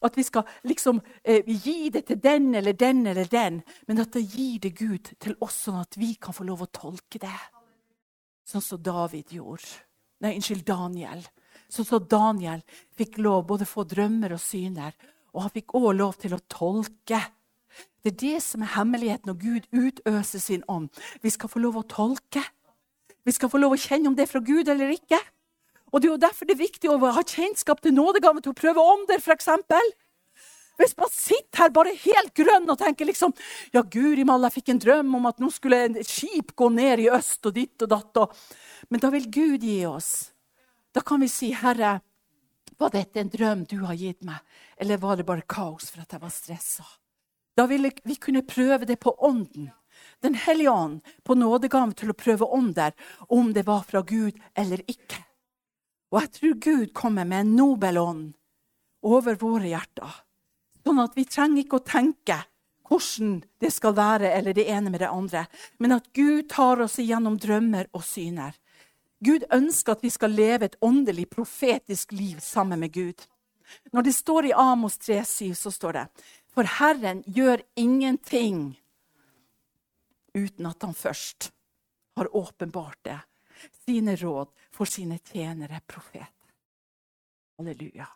[0.05, 4.13] at vi skal liksom eh, gi det til den eller den eller den, men at
[4.13, 7.39] det gir det Gud til oss, sånn at vi kan få lov å tolke det.
[8.45, 9.81] Sånn som David gjorde.
[10.21, 11.25] Nei, unnskyld, Daniel.
[11.73, 12.61] Sånn som Daniel
[12.93, 14.93] fikk lov både få drømmer og syner,
[15.33, 17.23] og han fikk òg lov til å tolke.
[18.05, 20.93] Det er det som er hemmeligheten når Gud utøser sin ånd.
[21.25, 22.43] Vi skal få lov å tolke.
[23.27, 25.21] Vi skal få lov å kjenne om det er fra Gud eller ikke.
[25.93, 28.57] Og Det er jo derfor det er viktig å ha kjennskap til nådegave til å
[28.57, 29.49] prøve ånder, f.eks.
[30.81, 33.35] Hvis man sitter her bare helt grønn og tenker liksom
[33.75, 37.05] Ja, guri malla, jeg fikk en drøm om at nå skulle et skip gå ned
[37.05, 38.23] i øst og ditt og datt.
[38.25, 38.33] Og...
[38.89, 40.33] Men da vil Gud gi oss.
[40.93, 41.99] Da kan vi si, Herre,
[42.81, 44.41] var dette en drøm du har gitt meg,
[44.81, 46.89] eller var det bare kaos for at jeg var stressa?
[47.57, 49.71] Da ville vi kunne prøve det på ånden.
[50.23, 52.95] Den hellige ånd på nådegave til å prøve om der,
[53.29, 55.19] om det var fra Gud eller ikke.
[56.13, 58.31] Og jeg tror Gud kommer med en nobel ånd
[59.03, 60.23] over våre hjerter.
[60.83, 62.39] Sånn at vi trenger ikke å tenke
[62.93, 65.47] hvordan det skal være, eller det ene med det andre.
[65.81, 68.59] Men at Gud tar oss igjennom drømmer og syner.
[69.25, 73.25] Gud ønsker at vi skal leve et åndelig, profetisk liv sammen med Gud.
[73.95, 76.07] Når det står i Amos 3,7, så står det
[76.53, 78.75] For Herren gjør ingenting
[80.35, 81.51] uten at han først
[82.17, 83.19] har åpenbart det,
[83.85, 86.29] sine råd for sine tjenere profeter.
[87.59, 88.09] Halleluja.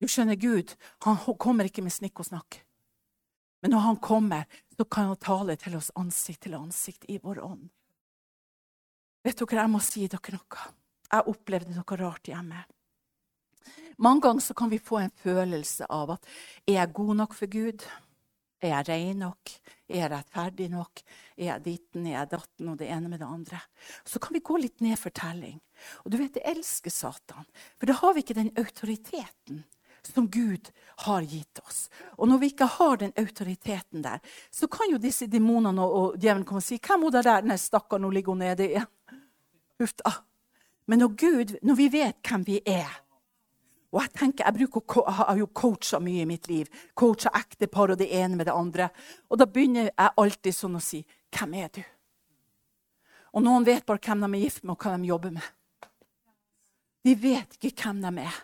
[0.00, 0.74] Du skjønner, Gud
[1.04, 2.62] han kommer ikke med snikk og snakk.
[3.62, 7.42] Men når han kommer, så kan han tale til oss ansikt til ansikt i vår
[7.44, 7.68] ånd.
[9.22, 10.70] Vet dere, jeg må si dere noe.
[11.12, 12.64] Jeg opplevde noe rart hjemme.
[14.02, 16.26] Mange ganger kan vi få en følelse av at
[16.66, 17.84] er jeg god nok for Gud?
[18.62, 19.50] Er jeg ren nok?
[19.90, 21.02] Er jeg rettferdig nok?
[21.34, 23.58] Er jeg ditten, er jeg datten, og det ene med det andre?
[24.06, 25.58] Så kan vi gå litt ned for telling.
[26.04, 27.48] Og du vet, jeg elsker Satan.
[27.76, 29.64] For da har vi ikke den autoriteten
[30.06, 30.70] som Gud
[31.06, 31.88] har gitt oss.
[32.18, 36.16] Og når vi ikke har den autoriteten der, så kan jo disse demonene og, og
[36.18, 38.86] djevelen komme og si 'Hvem er det der?' Nei, stakkar, nå ligger hun nede igjen.
[39.78, 40.22] Huff da.
[40.86, 43.01] Men når, Gud, når vi vet hvem vi er
[43.92, 46.68] og Jeg tenker, jeg, bruker, har jo coacha mye i mitt liv.
[46.96, 48.88] Coacha ektepar og det ene med det andre.
[49.28, 51.84] Og da begynner jeg alltid sånn å si 'Hvem er du?'
[53.34, 55.42] Og noen vet bare hvem de er gift med, og hva de jobber med.
[57.04, 58.34] De vet ikke hvem de er.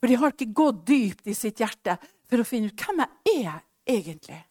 [0.00, 3.44] For de har ikke gått dypt i sitt hjerte for å finne ut hvem jeg
[3.46, 4.44] er egentlig.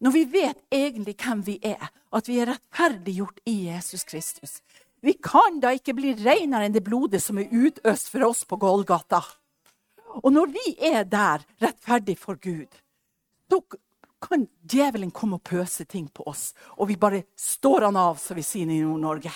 [0.00, 4.62] Når vi vet egentlig hvem vi er, at vi er rettferdiggjort i Jesus Kristus
[5.00, 8.58] Vi kan da ikke bli renere enn det blodet som er utøst for oss på
[8.60, 9.20] Golgata.
[10.22, 12.72] Og når vi er der, rettferdig for Gud,
[13.50, 13.60] så
[14.22, 16.54] kan djevelen komme og pøse ting på oss.
[16.80, 19.32] Og vi bare står han av, som vi sier i Nord-Norge.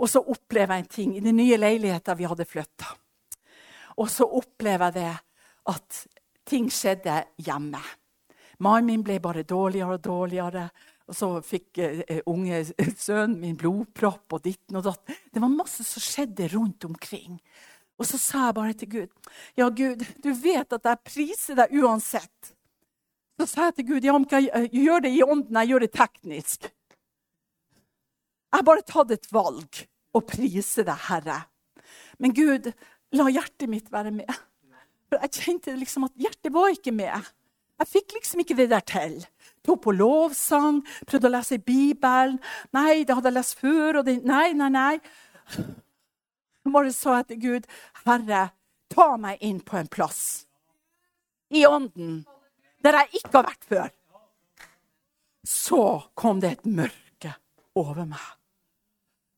[0.00, 2.92] Og så opplever jeg en ting i den nye leiligheten vi hadde flytta.
[4.00, 6.04] Og så opplever jeg det at
[6.48, 7.80] ting skjedde hjemme.
[8.60, 10.68] Mannen min ble bare dårligere og dårligere.
[11.10, 12.62] Og så fikk uh, unge
[12.94, 15.12] sønnen min blodpropp og ditten og datt.
[15.32, 17.40] Det var masse som skjedde rundt omkring.
[18.00, 21.74] Og så sa jeg bare til Gud Ja, Gud, du vet at jeg priser deg
[21.82, 22.54] uansett.
[23.40, 25.92] Så sa jeg til Gud ja, om jeg gjør det i ånden, jeg gjør det
[25.96, 26.70] teknisk.
[28.50, 29.84] Jeg har bare tatt et valg
[30.16, 31.36] å prise deg, Herre.
[32.20, 32.72] Men Gud,
[33.16, 34.30] La hjertet mitt være med.
[35.10, 37.30] For jeg kjente liksom at hjertet var ikke med.
[37.80, 39.16] Jeg fikk liksom ikke det der til.
[39.66, 42.38] Tok på lovsang, prøvde å lese Bibelen.
[42.76, 44.02] Nei, det hadde jeg lest før.
[44.02, 45.00] det, Nei, nei, nei.
[46.70, 47.66] Bare sa jeg til Gud,
[48.04, 48.50] Herre,
[48.92, 50.46] ta meg inn på en plass
[51.50, 52.24] i ånden
[52.84, 53.88] der jeg ikke har vært før.
[55.44, 55.82] Så
[56.16, 57.34] kom det et mørke
[57.76, 58.28] over meg.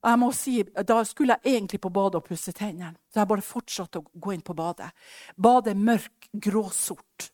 [0.02, 2.96] Jeg må si, Da skulle jeg egentlig på badet og pusse tennene.
[3.10, 4.90] Så jeg bare fortsatte å gå inn på badet.
[5.36, 7.31] Badet er mørk, gråsort.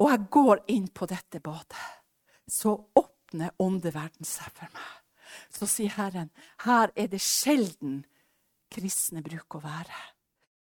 [0.00, 1.86] Og jeg går inn på dette badet.
[2.46, 4.92] Så åpner åndeverden seg for meg.
[5.52, 6.30] Så sier Herren,
[6.64, 8.04] her er det sjelden
[8.72, 10.02] kristne bruker å være.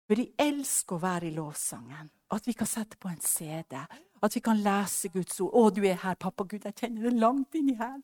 [0.08, 2.10] For de elsker å være i lovsangen.
[2.36, 3.78] At vi kan sette på en CD.
[4.22, 5.54] At vi kan lese Guds ord.
[5.56, 6.66] 'Å, du er her, pappa Gud.
[6.66, 8.02] Jeg kjenner det langt inni her.'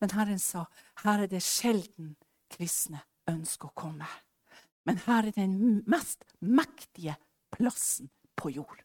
[0.00, 0.66] Men Herren sa
[1.02, 2.14] her er det sjelden
[2.50, 4.06] kristne ønsker å komme.
[4.86, 7.16] Men her er den mest mektige
[7.50, 8.84] plassen på jord.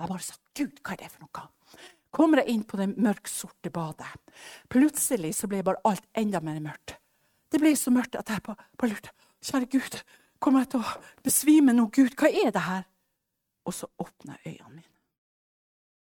[0.00, 1.48] Og jeg bare sa Gud, hva er det for noe?
[2.10, 4.08] Kommer jeg inn på det mørksorte badet.
[4.72, 6.96] Plutselig så ble bare alt enda mer mørkt.
[7.50, 9.12] Det ble så mørkt at jeg bare lurte.
[9.44, 9.98] Kjære Gud,
[10.40, 10.94] kommer jeg til å
[11.26, 11.86] besvime nå?
[11.92, 12.88] Gud, hva er det her?
[13.68, 14.96] Og så åpner jeg øynene mine.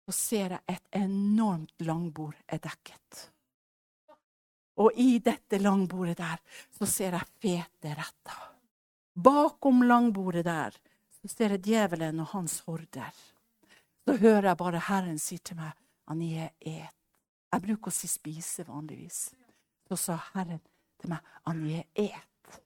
[0.07, 3.23] Så ser jeg et enormt langbord er dekket.
[4.83, 6.43] Og i dette langbordet der
[6.77, 8.43] så ser jeg fete retter.
[9.17, 10.77] Bakom langbordet der
[11.17, 13.15] så ser jeg djevelen og hans horder.
[14.07, 15.73] Så hører jeg bare Herren si til meg,
[16.07, 16.93] Anie, et.
[17.53, 19.33] Jeg bruker å si spise vanligvis.
[19.89, 20.61] Så sa Herren
[21.01, 22.61] til meg, Anie, et.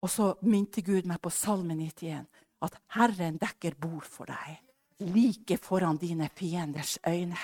[0.00, 2.28] Og så minte Gud meg på Salme 91
[2.62, 4.60] at Herren dekker bord for deg,
[5.10, 7.40] like foran dine fienders øyne.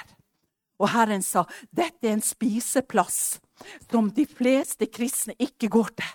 [0.79, 3.41] Og Herren sa, dette er en spiseplass
[3.91, 6.15] som de fleste kristne ikke går til.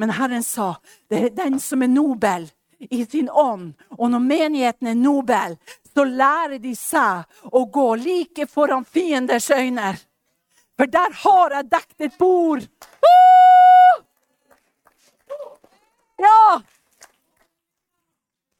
[0.00, 0.72] Men Herren sa
[1.10, 2.48] det er den som er nobel
[2.80, 3.74] i sin ånd.
[3.98, 5.56] Og når menigheten er nobel,
[5.94, 9.94] så lærer de seg å gå like foran fienders øyne.
[10.78, 12.64] For der har jeg dekket et bord.
[16.20, 16.60] Ja!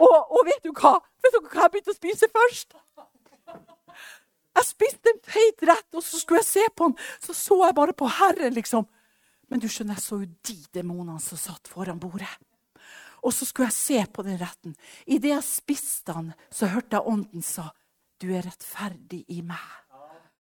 [0.00, 0.94] Og, og, vet du hva?
[1.20, 2.76] Vet du hva jeg begynte å spise først?
[4.56, 6.96] Jeg spiste en feit rett, og så skulle jeg se på den.
[7.22, 8.88] Så så jeg bare på Herren, liksom.
[9.52, 12.30] Men du skjønner, jeg så jo de demonene som satt foran bordet.
[13.22, 14.74] Og så skulle jeg se på den retten.
[15.06, 17.70] Idet jeg spiste den, så hørte jeg ånden sa,
[18.20, 19.68] du er rettferdig i meg.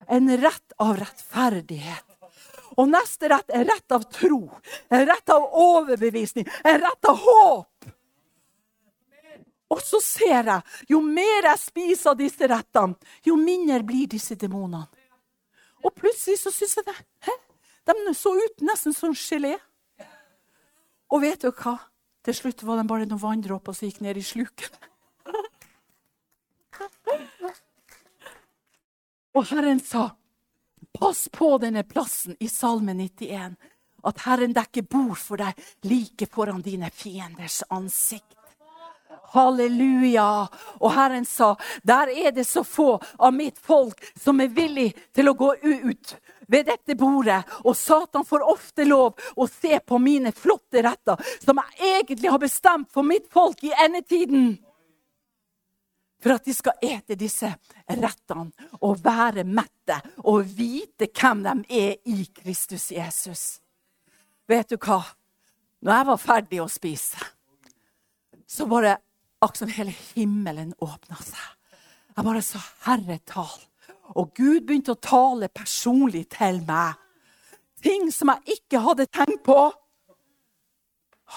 [0.07, 2.17] En rett av rettferdighet.
[2.77, 4.41] Og neste rett er rett av tro.
[4.93, 6.47] En rett av overbevisning.
[6.65, 7.89] En rett av håp.
[9.73, 10.61] Og så ser jeg,
[10.93, 12.95] jo mer jeg spiser av disse rettene,
[13.27, 14.87] jo mindre blir disse demonene.
[15.83, 16.97] Og plutselig så syns jeg det.
[17.27, 17.35] Hæ?
[17.87, 19.57] De så ut nesten som gelé.
[21.11, 21.77] Og vet du hva?
[22.27, 24.73] Til slutt var de bare noen vanndråper som gikk ned i sluken.
[29.37, 30.09] Og Herren sa,
[30.97, 33.55] pass på denne plassen i Salme 91,
[34.07, 38.33] at Herren dekker bord for deg like foran dine fienders ansikt.
[39.37, 40.47] Halleluja.
[40.81, 41.55] Og Herren sa,
[41.87, 46.17] der er det så få av mitt folk som er villig til å gå ut
[46.47, 47.43] ved dette bordet.
[47.65, 52.43] Og Satan får ofte lov å se på mine flotte retter, som jeg egentlig har
[52.43, 54.57] bestemt for mitt folk i endetiden.
[56.23, 57.51] For at de skal ete disse
[57.87, 58.49] rettene
[58.81, 63.45] og være mette og vite hvem de er i Kristus Jesus.
[64.49, 65.03] Vet du hva?
[65.85, 67.21] Når jeg var ferdig å spise,
[68.47, 68.97] så bare
[69.43, 71.47] akkurat som hele himmelen åpna seg.
[72.17, 73.67] Jeg bare sa 'Herre, tal'.
[74.15, 76.95] Og Gud begynte å tale personlig til meg.
[77.83, 79.59] Ting som jeg ikke hadde tenkt på.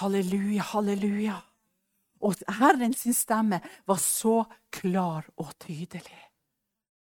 [0.00, 1.38] Halleluja, halleluja.
[2.20, 6.20] Og Herren sin stemme var så klar og tydelig.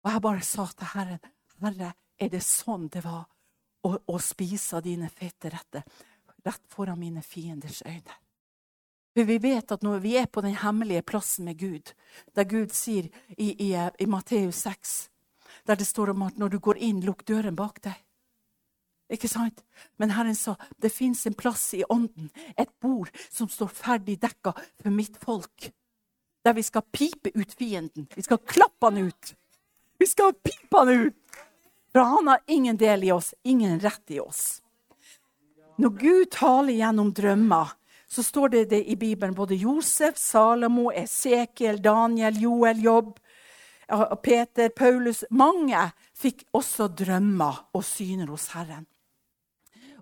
[0.03, 1.19] Og jeg bare sa til Herren,
[1.61, 3.25] 'Herre, er det sånn det var
[3.83, 5.83] å, å spise dine fete retter
[6.45, 8.21] rett foran mine fienders øyne?'
[9.17, 11.93] For vi vet at når vi er på den hemmelige plassen med Gud,
[12.35, 15.09] der Gud sier i, i, i Matteus 6,
[15.67, 17.95] der det står om at når du går inn, lukk døren bak deg.
[19.13, 19.63] Ikke sant?
[19.99, 24.53] Men Herren sa det fins en plass i ånden, et bord, som står ferdig dekka
[24.55, 25.69] for mitt folk.
[26.43, 28.07] Der vi skal pipe ut fienden.
[28.15, 29.33] Vi skal klappe han ut.
[29.99, 31.15] Vi skal pipe han ut!
[31.91, 34.61] For han har ingen del i oss, ingen rett i oss.
[35.77, 37.71] Når Gud taler gjennom drømmer,
[38.07, 43.17] så står det, det i Bibelen både Josef, Salomo, Esekiel, Daniel, Joel, Jobb,
[44.23, 45.79] Peter, Paulus Mange
[46.17, 48.85] fikk også drømmer og syner hos Herren.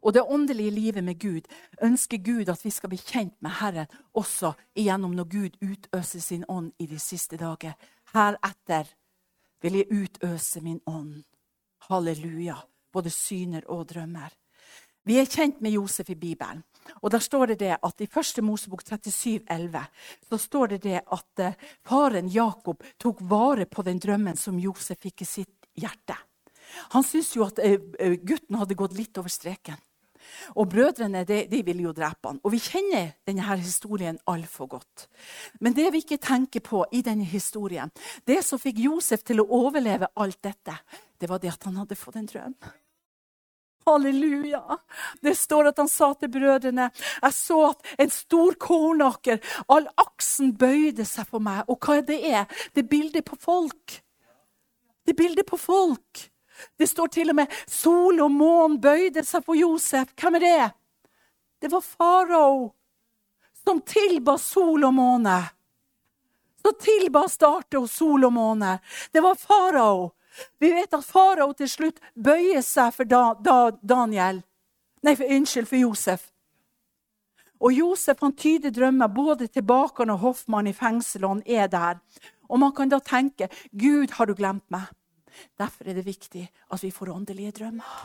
[0.06, 1.48] Og det åndelige livet med Gud
[1.82, 6.46] ønsker Gud at vi skal bli kjent med Herren også igjennom når Gud utøser sin
[6.48, 7.74] ånd i de siste dager.
[8.14, 8.92] Heretter
[9.62, 11.24] vil jeg utøse min ånd.
[11.90, 12.58] Halleluja.
[12.94, 14.30] Både syner og drømmer.
[15.06, 16.64] Vi er kjent med Josef i Bibelen.
[17.02, 18.44] Og der står det, det at I 1.
[18.46, 19.82] Mosebok 37, 11,
[20.30, 25.02] så står det, det at uh, faren Jakob tok vare på den drømmen som Josef
[25.06, 26.18] fikk i sitt hjerte.
[26.94, 29.82] Han syntes jo at uh, gutten hadde gått litt over streken.
[30.56, 32.40] Og brødrene de, de ville jo drepe han.
[32.44, 35.08] Og vi kjenner denne historien altfor godt.
[35.62, 37.92] Men det vi ikke tenker på i denne historien,
[38.26, 40.80] det som fikk Josef til å overleve alt dette,
[41.20, 42.58] det var det at han hadde fått en drøm.
[43.86, 44.78] Halleluja.
[45.22, 46.90] Det står at han sa til brødrene
[47.22, 51.64] Jeg så at en stor kornaker, all aksen bøyde seg for meg.
[51.70, 52.48] Og hva det er?
[52.74, 54.00] Det er bildet på folk.
[55.06, 56.26] Det er bildet på folk.
[56.78, 60.16] Det står til og med sol og månen bøyde seg for Josef.
[60.18, 60.72] Hvem er det?
[61.62, 62.72] Det var farao
[63.66, 65.38] som tilba sol og måne.
[66.62, 68.78] Så tilba starte og sol og måne.
[69.14, 70.15] Det var farao.
[70.60, 74.42] Vi vet at farao til slutt bøyer seg for da, da Daniel.
[75.06, 76.30] Nei, for, unnskyld, for Josef.
[77.64, 81.30] Og Josef han tyder drømmer både til bakeren og hoffmannen i fengselet.
[81.30, 82.02] Han er der.
[82.50, 84.92] Og man kan da tenke Gud, har du glemt meg?
[85.60, 87.96] Derfor er det viktig at vi får åndelige drømmer.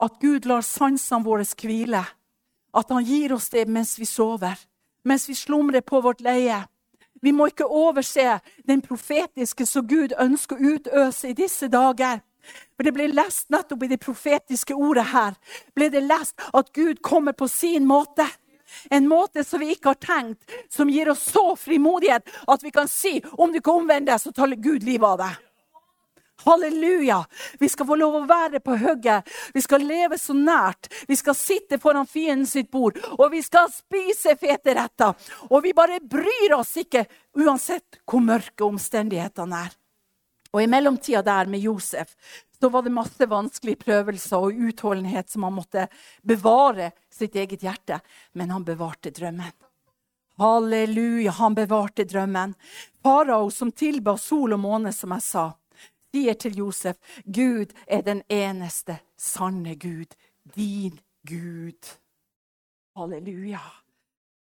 [0.00, 2.02] At Gud lar sansene våre hvile.
[2.74, 4.58] At han gir oss det mens vi sover,
[5.04, 6.62] mens vi slumrer på vårt leie.
[7.20, 12.22] Vi må ikke overse den profetiske som Gud ønsker å utøse i disse dager.
[12.76, 15.34] For Det ble lest nettopp i det profetiske ordet her.
[15.74, 18.26] ble det lest at Gud kommer på sin måte.
[18.90, 22.88] En måte som vi ikke har tenkt, som gir oss så frimodighet at vi kan
[22.88, 25.49] si om du ikke omvender deg, så tar Gud livet av deg.
[26.44, 27.24] Halleluja!
[27.58, 29.28] Vi skal få lov å være på hugget.
[29.54, 30.88] Vi skal leve så nært.
[31.08, 35.12] Vi skal sitte foran fienden sitt bord, og vi skal spise fete retter.
[35.50, 37.04] Og vi bare bryr oss ikke,
[37.36, 39.76] uansett hvor mørke omstendighetene er.
[40.50, 42.16] Og i mellomtida der med Josef
[42.60, 45.86] så var det masse vanskelige prøvelser og utholdenhet som han måtte
[46.26, 48.00] bevare sitt eget hjerte.
[48.32, 49.54] Men han bevarte drømmen.
[50.40, 52.54] Halleluja, han bevarte drømmen.
[53.04, 55.46] Farao som tilba sol og måne, som jeg sa
[56.10, 60.16] sier til Josef, Gud er den eneste sanne Gud,
[60.54, 61.96] din Gud.
[62.96, 63.60] Halleluja.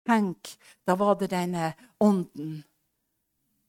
[0.06, 0.48] Tenk,
[0.86, 2.62] da var det denne ånden,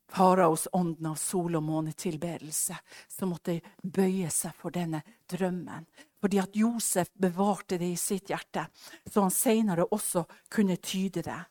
[0.09, 2.77] faraos ånden av sol- og månetilbedelse,
[3.07, 5.85] som måtte bøye seg for denne drømmen.
[6.21, 8.65] Fordi at Josef bevarte det i sitt hjerte,
[9.05, 11.41] så han senere også kunne tyde det.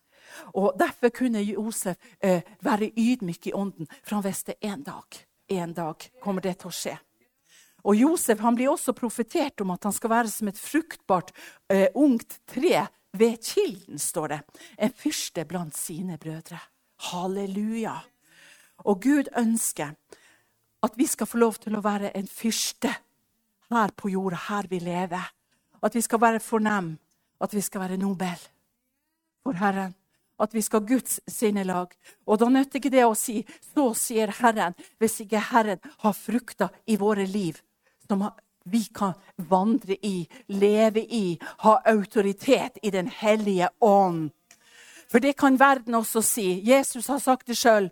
[0.57, 5.75] Og Derfor kunne Josef eh, være ydmyk i ånden, for han visste en dag, en
[5.75, 6.95] dag kommer det til å skje.
[7.89, 11.33] Og Josef han blir også profetert om at han skal være som et fruktbart,
[11.71, 14.41] eh, ungt tre ved kilden, står det.
[14.79, 16.61] En fyrste blant sine brødre.
[17.11, 17.97] Halleluja.
[18.85, 19.95] Og Gud ønsker
[20.83, 22.93] at vi skal få lov til å være en fyrste
[23.71, 25.33] her på jorda, her vi lever.
[25.83, 26.99] At vi skal være fornem,
[27.41, 28.39] at vi skal være nobel
[29.43, 29.95] for Herren
[30.39, 31.95] at vi skal Guds sinnelag.
[32.27, 36.69] Og da nytter ikke det å si 'så sier Herren', hvis ikke Herren har frukter
[36.87, 37.61] i våre liv
[38.09, 38.31] som
[38.65, 44.31] vi kan vandre i, leve i, ha autoritet i Den hellige ånd.
[45.09, 46.47] For det kan verden også si.
[46.69, 47.89] Jesus har sagt det sjøl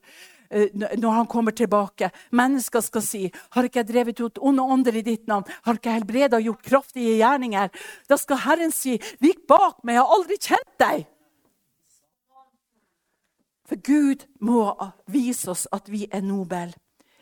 [0.51, 2.11] eh, når han kommer tilbake.
[2.31, 5.89] Mennesker skal si 'Har ikke jeg drevet ut onde ånder i ditt navn?' 'Har ikke
[5.91, 7.71] jeg helbreda og gjort kraftige gjerninger?'
[8.09, 11.16] Da skal Herren si 'Vik bak meg, jeg har aldri kjent deg'.
[13.67, 14.71] For Gud må
[15.11, 16.75] vise oss at vi er nobel.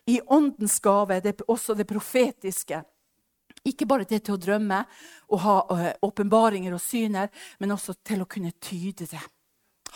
[0.06, 2.82] I åndens gave, det er også det profetiske.
[3.64, 4.82] Ikke bare det til å drømme
[5.32, 7.30] og ha eh, åpenbaringer og syner,
[7.60, 9.22] men også til å kunne tyde det.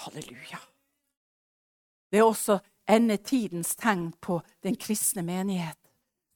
[0.05, 0.61] Halleluja.
[2.09, 2.57] Det er også
[2.89, 5.77] endetidens tegn på den kristne menighet,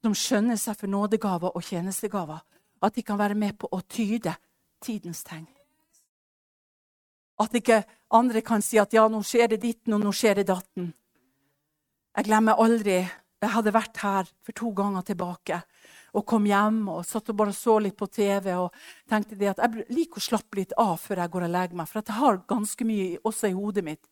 [0.04, 2.42] som skjønner seg for nådegaver og tjenestegaver.
[2.82, 4.34] At de kan være med på å tyde
[4.82, 5.46] tidens tegn.
[7.42, 7.82] At ikke
[8.14, 10.92] andre kan si at ja, nå skjer det ditten, og nå skjer det datten.
[12.16, 13.02] Jeg glemmer aldri
[13.42, 15.56] Jeg hadde vært her for to ganger tilbake
[16.12, 18.74] og kom hjem og satt og bare så litt på TV og
[19.08, 21.88] tenkte det at jeg liker å slappe litt av før jeg går og legger meg,
[21.88, 24.04] for jeg har ganske mye også i hodet mitt.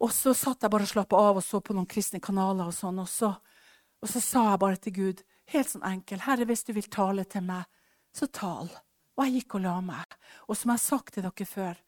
[0.00, 2.76] Og så satt jeg bare og slappa av og så på noen kristne kanaler, og
[2.76, 3.32] sånn, og så,
[4.00, 7.24] og så sa jeg bare til Gud, helt sånn enkel, Herre, hvis du vil tale
[7.28, 7.66] til meg,
[8.16, 8.70] så tal.
[9.16, 10.16] Og jeg gikk og la meg.
[10.48, 11.80] Og som jeg har sagt til dere før,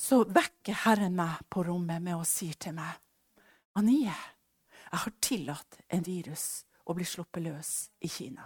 [0.00, 2.96] så vekker Herren meg på rommet med å si til meg
[3.78, 4.14] Anie,
[4.90, 7.70] jeg har tillatt en virus å bli sluppet løs
[8.02, 8.42] i Kina.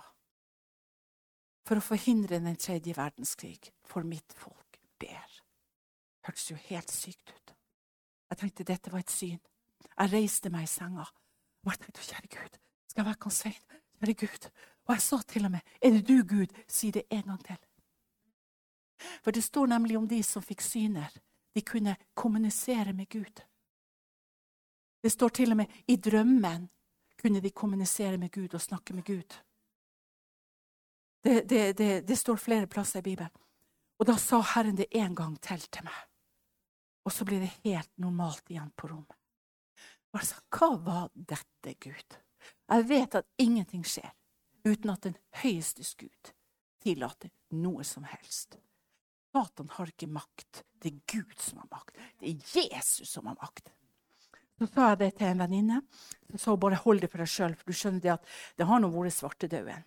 [1.65, 5.39] For å forhindre den tredje verdenskrig, for mitt folk ber.
[6.27, 7.55] Hørtes jo helt sykt ut.
[8.29, 9.41] Jeg tenkte dette var et syn.
[9.87, 11.07] Jeg reiste meg i senga
[11.65, 12.57] og jeg tenkte kjære Gud,
[12.91, 13.63] skal jeg være kan Svein?
[14.03, 14.49] Kjære Gud.
[14.85, 16.53] Og jeg sa til og med, er det du, Gud?
[16.69, 17.63] Si det en gang til.
[19.25, 21.15] For det står nemlig om de som fikk syner
[21.55, 23.43] de kunne kommunisere med Gud.
[25.03, 26.69] Det står til og med i drømmen
[27.21, 29.35] kunne de kommunisere med Gud og snakke med Gud.
[31.25, 33.31] Det, det, det, det står flere plasser i Bibelen.
[33.99, 36.01] Og da sa Herren det en gang til til meg.
[37.05, 39.17] Og så blir det helt normalt igjen på rommet.
[40.15, 42.19] Altså, hva var dette, Gud?
[42.69, 44.13] Jeg vet at ingenting skjer
[44.65, 46.33] uten at den høyestes Gud
[46.85, 48.59] tillater noe som helst.
[49.35, 50.63] Satan har ikke makt.
[50.79, 51.97] Det er Gud som har makt.
[52.21, 53.73] Det er Jesus som har makt.
[54.61, 55.81] Så sa jeg det til en venninne.
[56.31, 58.69] Så sa hun bare hold det for deg sjøl, for du skjønner det at det
[58.69, 59.83] har nå vært svartedauden.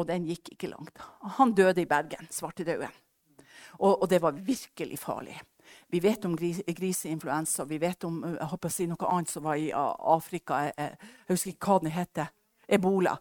[0.00, 0.96] Og den gikk ikke langt.
[1.36, 2.94] Han døde i Bergen, svartedauden.
[3.76, 5.36] Og, og det var virkelig farlig.
[5.92, 9.44] Vi vet om gris, griseinfluensa, vi vet om jeg håper å si noe annet som
[9.44, 10.62] var i Afrika.
[10.64, 12.32] Jeg, jeg husker ikke hva den heter.
[12.72, 13.12] Ebola.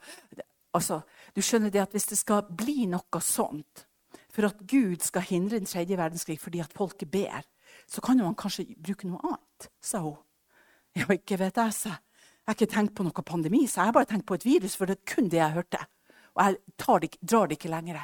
[0.76, 1.02] Altså,
[1.36, 3.86] du skjønner det at Hvis det skal bli noe sånt,
[4.36, 7.46] for at Gud skal hindre den tredje verdenskrig fordi at folket ber,
[7.88, 10.18] så kan jo han kanskje bruke noe annet, sa hun.
[10.96, 12.02] Ja, ikke vet jeg, sa jeg.
[12.46, 14.86] har ikke tenkt på noe pandemi, så jeg har bare tenkt på et virus, for
[14.86, 15.80] det er kun det jeg hørte.
[16.36, 16.58] Og jeg
[17.02, 18.04] det, drar det ikke lenger.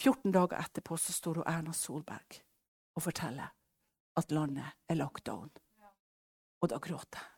[0.00, 2.40] 14 dager etterpå så står hun Erna Solberg
[2.96, 3.52] og forteller
[4.16, 5.50] at landet er lockdown.
[6.60, 7.28] Og da gråter jeg.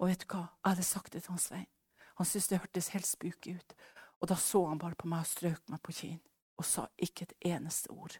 [0.00, 0.46] Og vet du hva?
[0.64, 1.68] Jeg hadde sagt det til han Svein.
[2.16, 3.76] Han syntes det hørtes helt spooky ut.
[4.20, 6.20] Og da så han bare på meg og strøk meg på kinn
[6.60, 8.18] og sa ikke et eneste ord.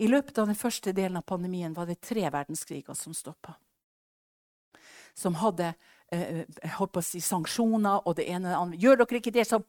[0.00, 3.54] I løpet av den første delen av pandemien var det tre verdenskriger som stoppa.
[5.14, 5.74] Som hadde
[6.12, 6.46] eh,
[6.78, 8.80] holdt på å si, sanksjoner og det ene og det andre.
[8.80, 9.62] Gjør dere ikke det, så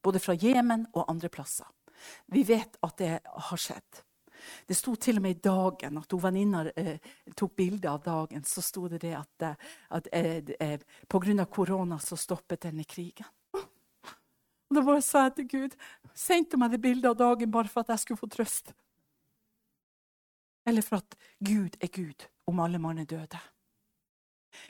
[0.00, 1.66] Både fra Jemen og andre plasser.
[2.32, 3.98] Vi vet at det har skjedd.
[4.64, 6.96] Det sto til og med i Dagen at hun venninna eh,
[7.36, 8.44] tok bilde av dagen.
[8.48, 11.44] Så sto det det at, eh, at eh, eh, pga.
[11.44, 13.28] korona så stoppet denne krigen.
[14.70, 15.76] Og Da bare sa jeg til Gud
[16.14, 18.72] Sendte meg det bildet av dagen bare for at jeg skulle få trøst.
[20.66, 23.38] Eller for at Gud er Gud om alle mann er døde.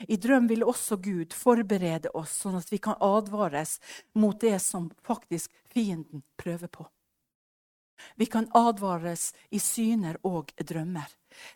[0.07, 3.79] I drøm vil også Gud forberede oss, sånn at vi kan advares
[4.13, 6.85] mot det som faktisk fienden prøver på.
[8.15, 11.09] Vi kan advares i syner og drømmer.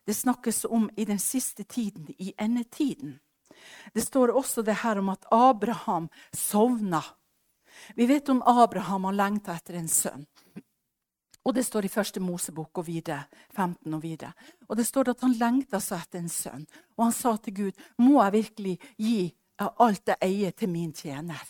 [0.05, 3.19] Det snakkes om i den siste tiden, i endetiden.
[3.93, 7.01] Det står også det her om at Abraham sovna.
[7.95, 10.25] Vi vet om Abraham han lengta etter en sønn.
[11.45, 14.33] Og det står i første Mosebok og videre, 15 og videre.
[14.67, 16.63] Og det står at han lengta seg etter en sønn.
[16.97, 19.19] Og han sa til Gud, må jeg virkelig gi
[19.61, 21.43] alt jeg eier til min tjener?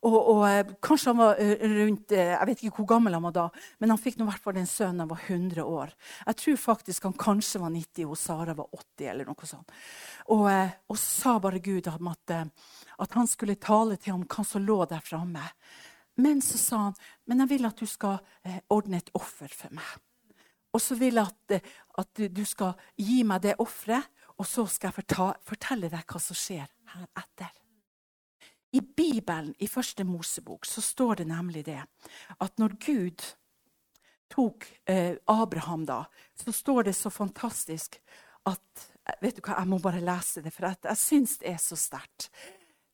[0.00, 3.24] Og, og, eh, Kanskje han var eh, rundt eh, Jeg vet ikke hvor gammel han
[3.26, 3.46] var da,
[3.82, 5.92] men han fikk nå hvert fall en sønn da han var 100 år.
[6.24, 9.10] Jeg tror faktisk han kanskje var 90 og Sara var 80.
[9.12, 9.76] eller noe sånt.
[10.32, 12.32] Og, og sa bare Gud at,
[13.04, 15.44] at han skulle tale til ham hva som lå der framme.
[16.20, 16.98] Men så sa han
[17.28, 18.18] men jeg vil at du skal
[18.72, 19.90] ordne et offer for meg.
[20.72, 21.70] Og så vil jeg at,
[22.00, 24.06] at du skal gi meg det offeret,
[24.40, 25.04] og så skal jeg
[25.44, 27.52] fortelle deg hva som skjer heretter.
[28.72, 31.80] I Bibelen, i første Mosebok, så står det nemlig det
[32.38, 33.24] at når Gud
[34.30, 36.04] tok eh, Abraham, da,
[36.38, 38.00] så står det så fantastisk
[38.46, 38.86] at
[39.18, 41.74] Vet du hva, jeg må bare lese det, for jeg, jeg syns det er så
[41.74, 42.28] sterkt.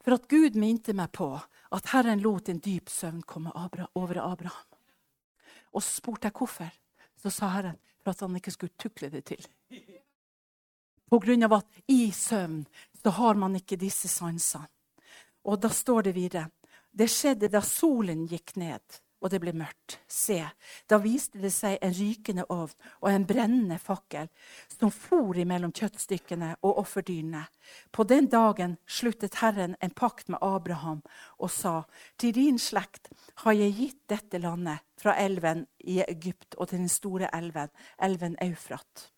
[0.01, 4.79] For at Gud minte meg på at Herren lot en dyp søvn komme over Abraham.
[5.74, 6.70] Og så spurte jeg hvorfor.
[7.20, 9.45] Så sa Herren for at han ikke skulle tukle det til.
[11.11, 12.62] På grunn av at i søvn
[13.03, 14.70] så har man ikke disse sansene.
[15.47, 16.51] Og da står det videre
[16.97, 19.99] Det skjedde da solen gikk ned og det ble mørkt.
[20.07, 20.38] Se,
[20.86, 24.28] da viste det seg en rykende ovn og en brennende fakkel
[24.70, 27.47] som for imellom kjøttstykkene og offerdyrene.
[27.90, 31.03] På den dagen sluttet Herren en pakt med Abraham
[31.38, 31.84] og sa,
[32.20, 33.11] til din slekt
[33.42, 37.68] har jeg gitt dette landet, fra elven i Egypt og til den store elven,
[38.01, 39.11] elven Eufrat.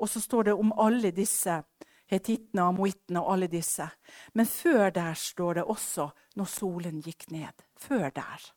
[0.00, 1.60] Og så står det om alle disse
[2.10, 3.86] hetittene, amoittene og alle disse.
[4.34, 7.66] Men før der står det også når solen gikk ned.
[7.78, 8.50] Før der.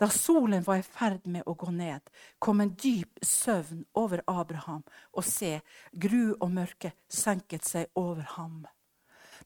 [0.00, 2.02] Da solen var i ferd med å gå ned,
[2.42, 4.82] kom en dyp søvn over Abraham,
[5.14, 5.60] og se,
[5.92, 8.64] gru og mørke senket seg over ham.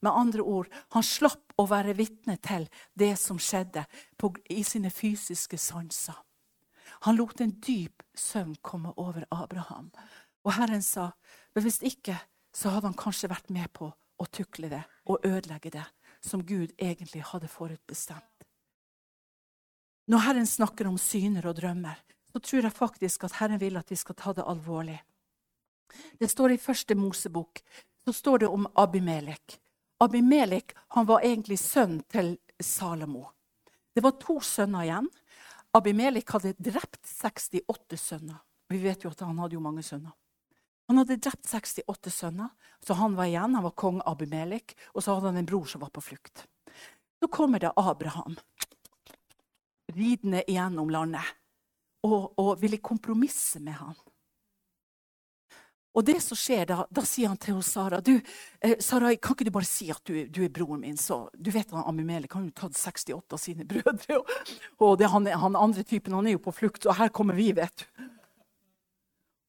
[0.00, 2.64] Med andre ord, han slapp å være vitne til
[2.96, 3.84] det som skjedde
[4.16, 6.16] på, i sine fysiske sanser.
[7.04, 9.90] Han lot en dyp søvn komme over Abraham.
[10.46, 11.10] Og Herren sa,
[11.54, 12.16] men hvis ikke,
[12.58, 15.84] så hadde han kanskje vært med på å tukle det og ødelegge det
[16.24, 18.46] som Gud egentlig hadde forutbestemt.
[20.08, 22.00] Når Herren snakker om syner og drømmer,
[22.32, 24.98] så tror jeg faktisk at Herren vil at vi skal ta det alvorlig.
[26.18, 27.62] Det står i første Mosebok
[28.08, 29.58] så står det om Abimelek.
[30.00, 33.28] Abimelek han var egentlig sønn til Salomo.
[33.94, 35.08] Det var to sønner igjen.
[35.76, 38.40] Abimelek hadde drept 68 sønner.
[38.68, 40.16] Vi vet jo at han hadde jo mange sønner.
[40.88, 43.54] Han hadde drept 68 sønner, så han var igjen.
[43.54, 46.46] Han var kong Abimelek, og så hadde han en bror som var på flukt.
[47.20, 48.38] Så kommer det Abraham
[49.92, 51.24] ridende gjennom landet
[52.06, 53.96] og, og ville kompromisse med han.
[55.98, 58.20] Og det som skjer da, da sier han til Sara du,
[58.62, 60.98] eh, Sarai, kan ikke du bare si at du, du er broren min?
[61.00, 64.20] Så, du vet han Amimele kan jo ta 68 av sine brødre.
[64.20, 64.30] Og,
[64.78, 67.50] og det, han, han, andre typen han er jo på flukt, og her kommer vi,
[67.56, 68.06] vet du.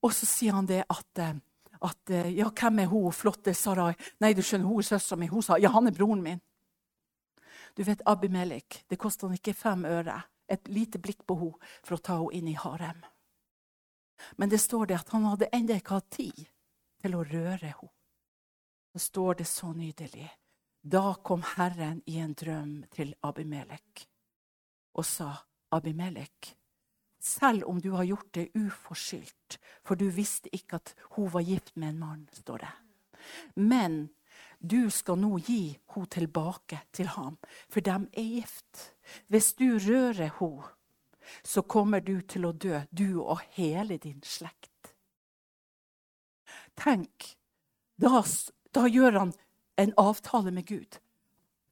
[0.06, 1.36] Og så sier han det at, eh,
[1.82, 3.94] at eh, Ja, hvem er hun flotte Sarai?
[4.20, 5.28] Nei, du skjønner, hun er søstera mi.
[5.32, 6.42] Hun sa ja, han er broren min.
[7.76, 10.18] Du vet, Abimelek, det koster han ikke fem øre,
[10.50, 13.04] et lite blikk på henne, for å ta henne inn i harem.
[14.36, 16.42] Men det står det at han hadde ennå ikke hatt tid
[17.00, 17.94] til å røre henne.
[18.90, 20.28] Så står det så nydelig.
[20.82, 24.08] Da kom Herren i en drøm til Abimelek
[24.98, 25.30] og sa,
[25.76, 26.56] Abimelek,
[27.20, 31.76] selv om du har gjort det uforskyldt, for du visste ikke at hun var gift
[31.76, 32.74] med en mann, står det.
[33.56, 34.10] Men
[34.60, 37.38] du skal nå gi henne tilbake til ham,
[37.70, 38.94] for de er gift.
[39.28, 40.72] Hvis du rører henne,
[41.44, 44.96] så kommer du til å dø, du og hele din slekt.
[46.80, 47.36] Tenk,
[48.00, 48.24] da,
[48.74, 49.34] da gjør han
[49.80, 51.00] en avtale med Gud.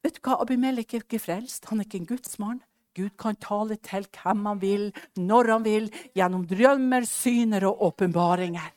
[0.04, 1.66] Vet du hva, Abimelek er ikke frelst.
[1.68, 2.60] Han er ikke en gudsmann.
[2.96, 8.72] Gud kan tale til hvem han vil, når han vil, gjennom drømmer, syner og åpenbaringer.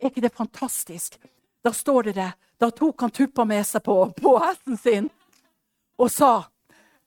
[0.00, 1.16] Er ikke det fantastisk?
[1.64, 2.32] Da står det det.
[2.60, 5.08] Da tok han tuppa med seg på, på hesten sin
[5.96, 6.46] og sa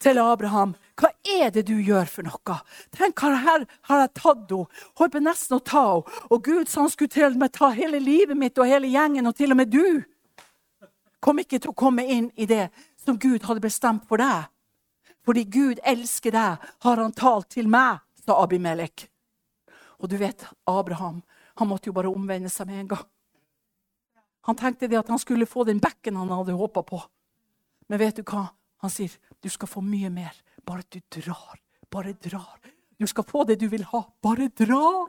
[0.02, 2.56] til Abraham hva er det du gjør for noe?
[2.96, 4.66] Tenk, her har jeg tatt henne.
[5.00, 6.20] Holdt på nesten å ta henne.
[6.28, 9.38] Og Gud sa han skulle til meg ta hele livet mitt og hele gjengen, og
[9.38, 10.04] til og med du
[11.24, 12.68] kom ikke til å komme inn i det
[13.00, 14.48] som Gud hadde bestemt for deg.
[15.30, 19.04] Fordi Gud elsker deg, har han talt til meg, sa Abimelek.
[20.02, 21.20] Og du vet, Abraham
[21.62, 23.04] han måtte jo bare omvende seg med en gang.
[24.50, 27.04] Han tenkte det at han skulle få den bekken han hadde håpa på.
[27.94, 28.48] Men vet du hva?
[28.82, 29.14] Han sier
[29.44, 30.34] du skal få mye mer.
[30.66, 31.62] Bare du drar.
[31.94, 32.58] Bare drar.
[32.98, 34.02] Du skal få det du vil ha.
[34.26, 35.06] Bare dra!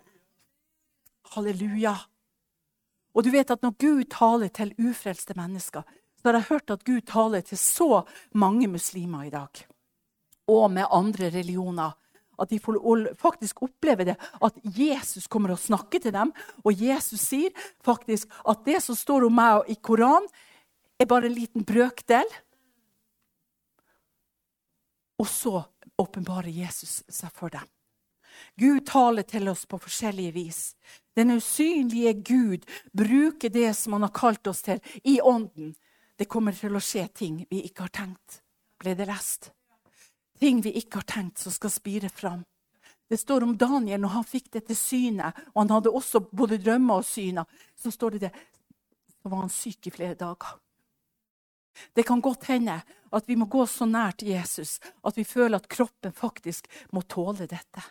[1.32, 1.96] Halleluja.
[3.16, 5.86] Og du vet at når Gud taler til ufrelste mennesker,
[6.20, 8.02] så har jeg hørt at Gud taler til så
[8.36, 9.69] mange muslimer i dag.
[10.50, 11.96] Og med andre religioner.
[12.40, 12.58] At de
[13.20, 16.32] faktisk oppleve det, at Jesus kommer og snakker til dem.
[16.64, 17.50] Og Jesus sier
[17.84, 20.28] faktisk at det som står om meg i Koranen,
[21.00, 22.28] er bare en liten brøkdel.
[25.20, 25.62] Og så
[26.00, 27.68] åpenbarer Jesus seg for dem.
[28.56, 30.60] Gud taler til oss på forskjellige vis.
[31.16, 35.74] Den usynlige Gud bruker det som han har kalt oss til, i ånden.
[36.16, 38.40] Det kommer til å skje ting vi ikke har tenkt.
[38.80, 39.50] Ble det lest?
[40.40, 42.44] Ting vi ikke har tenkt, som skal spire fram.
[43.10, 47.02] Det står om Daniel når han fikk dette synet, og han hadde også både drømmer
[47.02, 47.48] og syner.
[47.76, 48.32] Så står det det,
[49.20, 50.56] så var han syk i flere dager.
[51.92, 52.80] Det kan godt hende
[53.10, 57.46] at vi må gå så nært Jesus at vi føler at kroppen faktisk må tåle
[57.50, 57.82] dette.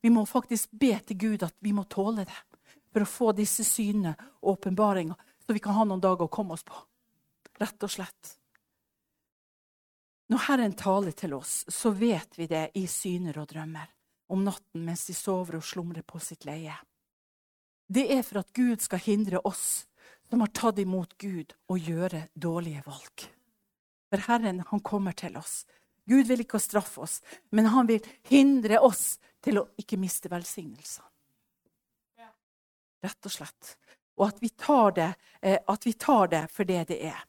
[0.00, 2.40] Vi må faktisk be til Gud at vi må tåle det
[2.92, 6.54] for å få disse synene og åpenbaringer, så vi kan ha noen dager å komme
[6.56, 6.76] oss på.
[7.58, 8.38] Rett og slett.
[10.28, 13.88] Når Herren taler til oss, så vet vi det i syner og drømmer
[14.28, 16.74] om natten mens de sover og slumrer på sitt leie.
[17.88, 19.86] Det er for at Gud skal hindre oss
[20.28, 23.24] som har tatt imot Gud, å gjøre dårlige valg.
[24.12, 25.62] For Herren, han kommer til oss.
[26.08, 27.18] Gud vil ikke straffe oss,
[27.48, 31.04] men han vil hindre oss til å ikke miste velsignelser.
[33.04, 33.74] Rett og slett.
[34.18, 35.10] Og at vi tar det,
[35.40, 37.20] at vi tar det for det det er.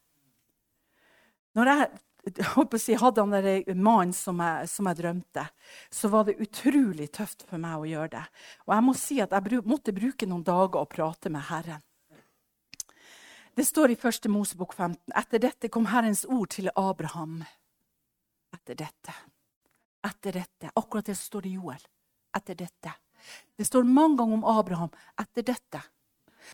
[1.55, 1.89] Når jeg
[2.37, 5.45] jeg hadde han der mannen som som jeg, drømte,
[5.89, 8.25] så var det utrolig tøft for meg å gjøre det.
[8.67, 11.81] Og jeg må si at jeg måtte bruke noen dager å prate med Herren.
[13.55, 14.29] Det står i 1.
[14.31, 15.11] Mosebok 15.
[15.19, 17.41] Etter dette kom Herrens ord til Abraham.
[18.55, 19.15] Etter dette.
[20.07, 20.71] Etter dette.
[20.79, 21.81] Akkurat det står det i Joel.
[22.37, 22.93] Etter dette.
[23.57, 25.81] Det står mange ganger om Abraham etter dette.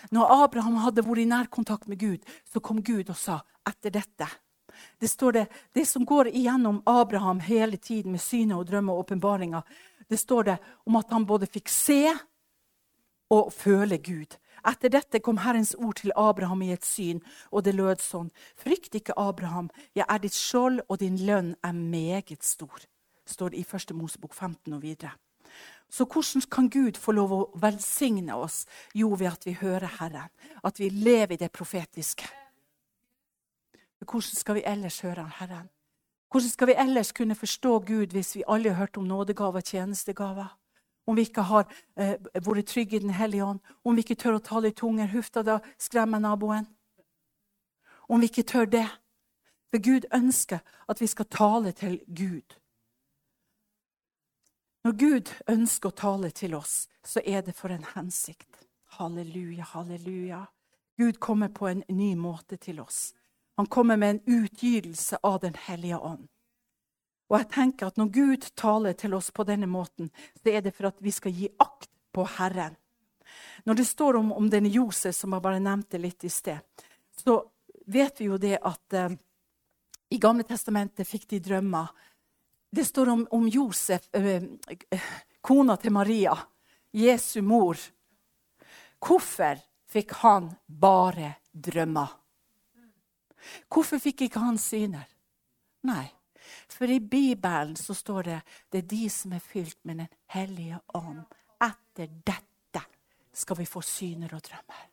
[0.09, 4.27] Når Abraham hadde vært i nærkontakt med Gud, så kom Gud og sa etter dette.
[4.99, 9.05] Det står det, det som går igjennom Abraham hele tiden med synet og drømmer og
[9.05, 9.61] åpenbaringa,
[10.09, 12.13] det står det om at han både fikk se
[13.33, 14.37] og føle Gud.
[14.65, 17.21] Etter dette kom Herrens ord til Abraham i et syn,
[17.51, 21.73] og det lød sånn.: Frykt ikke, Abraham, jeg er ditt skjold, og din lønn er
[21.73, 22.85] meget stor.
[23.25, 23.95] står det i 1.
[23.97, 25.11] Mosebok 15 og videre.
[25.89, 28.65] Så hvordan kan Gud få lov å velsigne oss?
[28.93, 30.29] Jo, ved at vi hører Herren.
[30.63, 32.27] At vi lever i det profetiske.
[34.05, 35.69] Hvordan skal vi ellers høre Herren?
[36.31, 39.63] Hvordan skal vi ellers kunne forstå Gud hvis vi alle har hørt om nådegaver og
[39.63, 40.57] tjenestegaver?
[41.07, 43.59] Om vi ikke har eh, vært trygge i Den hellige ånd?
[43.83, 45.07] Om vi ikke tør å tale i tunger?
[45.07, 46.67] Hufta, da, skremmer naboen.
[48.09, 48.87] Om vi ikke tør det?
[49.69, 52.57] For Gud ønsker at vi skal tale til Gud.
[54.85, 58.65] Når Gud ønsker å tale til oss, så er det for en hensikt.
[58.97, 60.45] Halleluja, halleluja.
[60.97, 63.13] Gud kommer på en ny måte til oss.
[63.57, 66.27] Han kommer med en utgytelse av Den hellige ånd.
[67.29, 70.11] Og jeg tenker at Når Gud taler til oss på denne måten,
[70.43, 72.75] så er det for at vi skal gi akt på Herren.
[73.65, 76.59] Når det står om, om denne Josef, som jeg bare nevnte litt i sted,
[77.17, 77.41] så
[77.87, 79.15] vet vi jo det at eh,
[80.09, 81.89] i Gamle testamentet fikk de drømmer
[82.75, 84.43] det står om, om Josef, eh,
[85.41, 86.37] kona til Maria,
[86.91, 87.79] Jesu mor.
[88.99, 92.24] Hvorfor fikk han bare drømmer?
[93.71, 95.07] Hvorfor fikk ikke han syner?
[95.85, 96.07] Nei,
[96.71, 98.39] for i Bibelen så står det
[98.73, 101.23] det er de som er fylt med Den hellige ånd.
[101.61, 102.83] Etter dette
[103.35, 104.85] skal vi få syner og drømmer.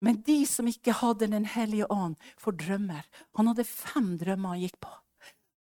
[0.00, 3.04] Men de som ikke hadde Den hellige ånd, får drømmer.
[3.36, 4.92] Han hadde fem drømmer han gikk på.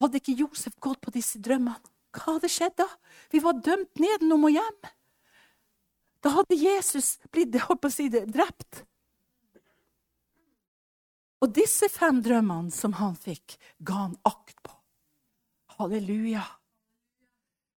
[0.04, 1.80] Hadde ikke Josef gått på disse drømmene,
[2.16, 2.88] hva hadde skjedd da?
[3.32, 4.78] Vi var dømt nedenom og hjem.
[6.24, 8.86] Da hadde Jesus blitt holdt på å si det, drept.
[11.46, 14.72] Og disse fem drømmene som han fikk, ga han akt på.
[15.78, 16.42] Halleluja.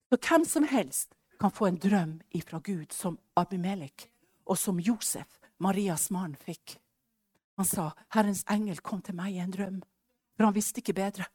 [0.08, 4.06] Så hvem som helst kan få en drøm ifra Gud, som Abimelek,
[4.48, 6.78] og som Josef, Marias mann, fikk.
[7.60, 9.82] Han sa, 'Herrens engel kom til meg i en drøm',
[10.36, 11.26] for han visste ikke bedre.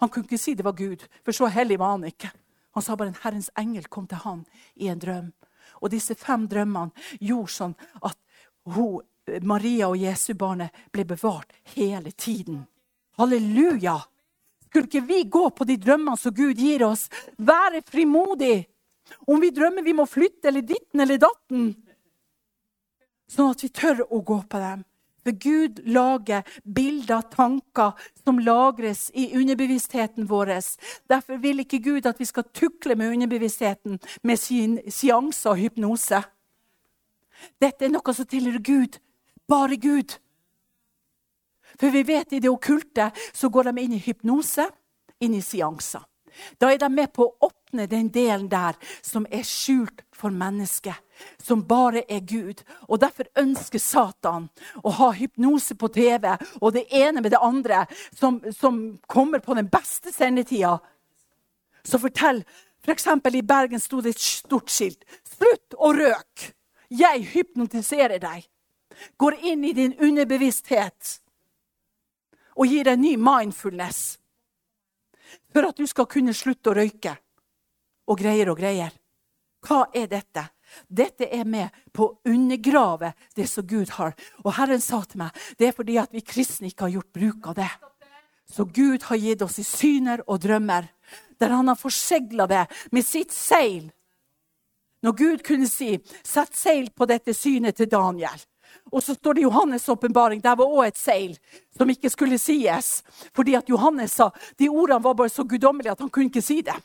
[0.00, 2.32] Han kunne ikke si det var Gud, for så hellig var han ikke.
[2.74, 5.32] Han sa bare en Herrens engel kom til han i en drøm.
[5.82, 8.18] Og disse fem drømmene gjorde sånn at
[8.64, 9.02] hun,
[9.42, 12.62] Maria og Jesu-barnet ble bevart hele tiden.
[13.18, 13.98] Halleluja!
[14.68, 17.08] Skulle ikke vi gå på de drømmene som Gud gir oss?
[17.38, 18.66] Være frimodig!
[19.26, 21.70] Om vi drømmer vi må flytte eller ditten eller datten.
[23.28, 24.84] Sånn at vi tør å gå på dem.
[25.24, 27.92] For Gud lager bilder, tanker,
[28.24, 30.54] som lagres i underbevisstheten vår.
[31.10, 36.22] Derfor vil ikke Gud at vi skal tukle med underbevisstheten med sin seanse og hypnose.
[37.60, 38.98] Dette er noe som tilhører Gud.
[39.48, 40.12] Bare Gud.
[41.80, 44.66] For vi vet i det okkulte så går de inn i hypnose,
[45.24, 46.04] inn i seanser.
[46.60, 50.96] Da er de med på å åpne den delen der som er skjult for mennesket.
[51.42, 52.60] Som bare er Gud.
[52.86, 54.48] Og Derfor ønsker Satan
[54.84, 56.28] å ha hypnose på TV
[56.60, 60.76] og det ene med det andre, som, som kommer på den beste sendetida.
[61.82, 62.44] Så fortell
[62.84, 63.08] F.eks.
[63.08, 65.02] For i Bergen sto det et stort skilt.
[65.26, 66.54] 'Slutt å røke!
[66.88, 68.46] Jeg hypnotiserer deg.'
[69.16, 71.18] Går inn i din underbevissthet
[72.58, 74.18] og gir deg ny mindfulness
[75.52, 77.14] for at du skal kunne slutte å røyke.
[78.08, 78.94] Og greier og greier.
[79.64, 80.46] Hva er dette?
[80.88, 84.14] Dette er med på å undergrave det som Gud har.
[84.44, 87.50] Og Herren sa til meg det er fordi at vi kristne ikke har gjort bruk
[87.52, 87.70] av det.
[88.48, 90.88] Så Gud har gitt oss i syner og drømmer,
[91.40, 93.90] der han har forsegla det med sitt seil.
[95.04, 98.47] Når Gud kunne si 'sett seil på dette synet til Daniel',
[98.92, 100.40] og så står det Johannes' åpenbaring.
[100.40, 101.36] Der var òg et seil
[101.76, 103.02] som ikke skulle sies.
[103.36, 106.60] Fordi at Johannes sa de ordene var bare så guddommelige at han kunne ikke si
[106.62, 106.80] dem.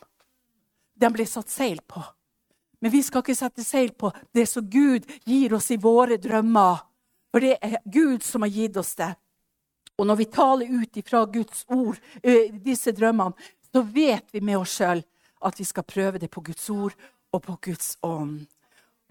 [0.95, 2.03] De ble satt seil på.
[2.83, 6.83] Men vi skal ikke sette seil på det som Gud gir oss i våre drømmer.
[7.31, 9.13] For det er Gud som har gitt oss det.
[9.97, 11.97] Og når vi taler ut ifra Guds ord,
[12.65, 13.33] disse drømmene,
[13.73, 15.01] så vet vi med oss sjøl
[15.43, 16.93] at vi skal prøve det på Guds ord
[17.33, 18.43] og på Guds ånd.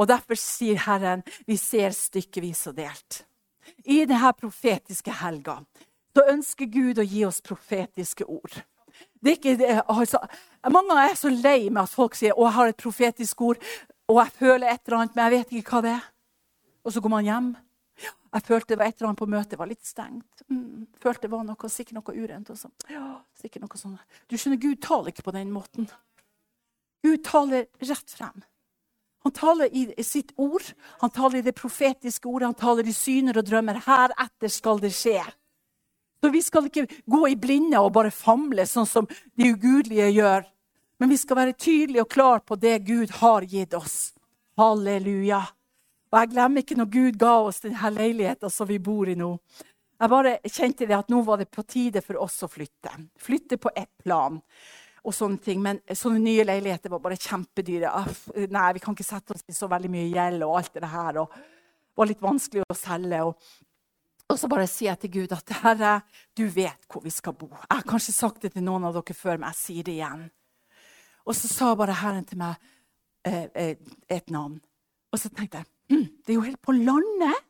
[0.00, 3.22] Og Derfor sier Herren vi ser stykkevis og delt.
[3.84, 5.60] I denne profetiske helga
[6.12, 8.62] så ønsker Gud å gi oss profetiske ord.
[9.22, 10.18] Det er ikke, det, altså,
[10.68, 13.62] mange ganger er så lei med at folk sier å, jeg har et profetisk ord,
[14.10, 16.08] og jeg føler et eller annet, men jeg vet ikke hva det er.
[16.82, 17.52] Og så går man hjem.
[18.32, 20.44] Jeg følte det var et eller annet på møtet var litt stengt.
[20.48, 22.50] Mm, følte det var noe, sikkert noe urent.
[22.52, 22.70] Og så.
[22.90, 23.04] Ja,
[23.38, 24.00] sikkert noe sånt.
[24.28, 25.88] Du skjønner, Gud taler ikke på den måten.
[27.04, 28.44] Gud taler rett frem.
[29.22, 30.64] Han taler i sitt ord,
[31.00, 33.78] han taler i det profetiske ordet, han taler i syner og drømmer.
[33.84, 35.22] Heretter skal det skje.
[36.22, 39.06] Så Vi skal ikke gå i blinde og bare famle, sånn som
[39.38, 40.46] de ugudelige gjør.
[40.98, 44.12] Men vi skal være tydelige og klare på det Gud har gitt oss.
[44.58, 45.42] Halleluja.
[46.12, 49.32] Og Jeg glemmer ikke når Gud ga oss denne leiligheten som vi bor i nå.
[50.02, 52.90] Jeg bare kjente det at nå var det på tide for oss å flytte.
[53.22, 54.40] Flytte på ett plan
[55.02, 55.62] og sånne ting.
[55.62, 57.90] Men sånne nye leiligheter var bare kjempedyre.
[58.52, 61.20] Nei, vi kan ikke sette oss i så veldig mye gjeld og alt det her.
[61.22, 63.22] Og det var litt vanskelig å selge.
[63.28, 63.48] Og,
[64.28, 65.96] og så bare sier jeg til Gud at Herre,
[66.38, 67.50] du vet hvor vi skal bo.
[67.52, 70.28] Jeg har kanskje sagt det til noen av dere før, men jeg sier det igjen.
[71.26, 72.56] Og så sa bare Herren til meg
[73.28, 73.76] eh, eh,
[74.10, 74.58] et navn.
[75.12, 77.48] Og så tenkte jeg hm, det er jo helt på landet.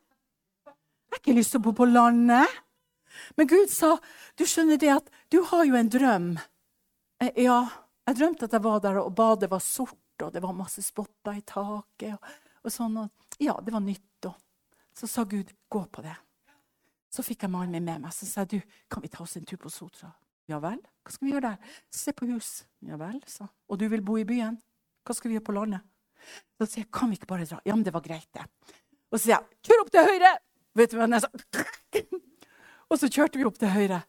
[0.66, 2.60] Jeg har ikke lyst til å bo på landet.
[3.36, 3.94] Men Gud sa
[4.40, 6.28] du skjønner det at du har jo en drøm
[7.38, 7.58] ja,
[8.08, 11.38] jeg drømte at jeg var der, og badet var sort, og det var masse spotter
[11.38, 12.16] i taket.
[12.16, 14.28] Og, og sånn, og, ja, det var nytt.
[14.28, 14.34] Og.
[14.96, 16.16] Så sa Gud, gå på det.
[17.12, 18.14] Så fikk jeg mannen min med meg.
[18.16, 20.10] Så sa jeg, du, kan vi ta oss en tur på Sotra?
[20.50, 20.80] Ja vel.
[21.04, 21.78] Hva skal vi gjøre der?
[21.92, 22.50] Se på hus.
[22.86, 24.56] Ja vel, sa Og du vil bo i byen?
[25.06, 25.84] Hva skal vi gjøre på landet?
[26.58, 27.58] Så sier jeg, kan vi ikke bare dra?
[27.66, 28.46] Ja, men det var greit, det.
[29.10, 30.32] Og så sier jeg, kjør opp til høyre!
[30.78, 31.30] Vet du hva jeg sa?
[32.92, 34.02] Og så kjørte vi opp til høyre.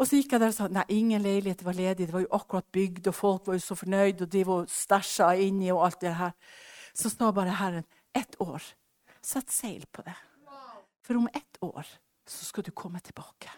[0.00, 2.06] Og så gikk jeg der og sa nei, ingen leiligheter var ledig.
[2.08, 5.34] Det var jo akkurat bygd, og folk var jo så fornøyd, og de var stæsja
[5.44, 6.32] inni og alt det her.
[6.96, 7.84] Så sa bare Herren
[8.16, 8.62] ett år.
[9.20, 10.16] Sett seil på det.
[11.04, 11.84] For om ett år
[12.26, 13.52] så skal du komme tilbake.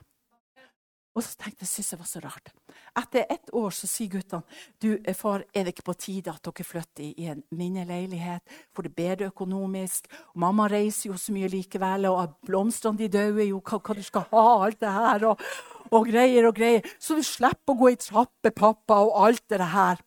[1.14, 2.50] Og så tenkte jeg, synes jeg var så rart.
[2.96, 4.42] Etter ett år så sier guttene
[4.80, 8.82] du far, er det ikke på tide at dere flytter i en mindre leilighet, for
[8.82, 10.08] det bedre økonomisk.
[10.34, 14.24] Mamma reiser jo så mye likevel, og blomstene de dauer jo, hva, hva du skal
[14.32, 15.28] ha, alt det her.
[15.28, 15.44] Og,
[15.92, 16.86] og greier og greier.
[16.98, 20.00] Så du slipper å gå i trapper, pappa, og alt det her.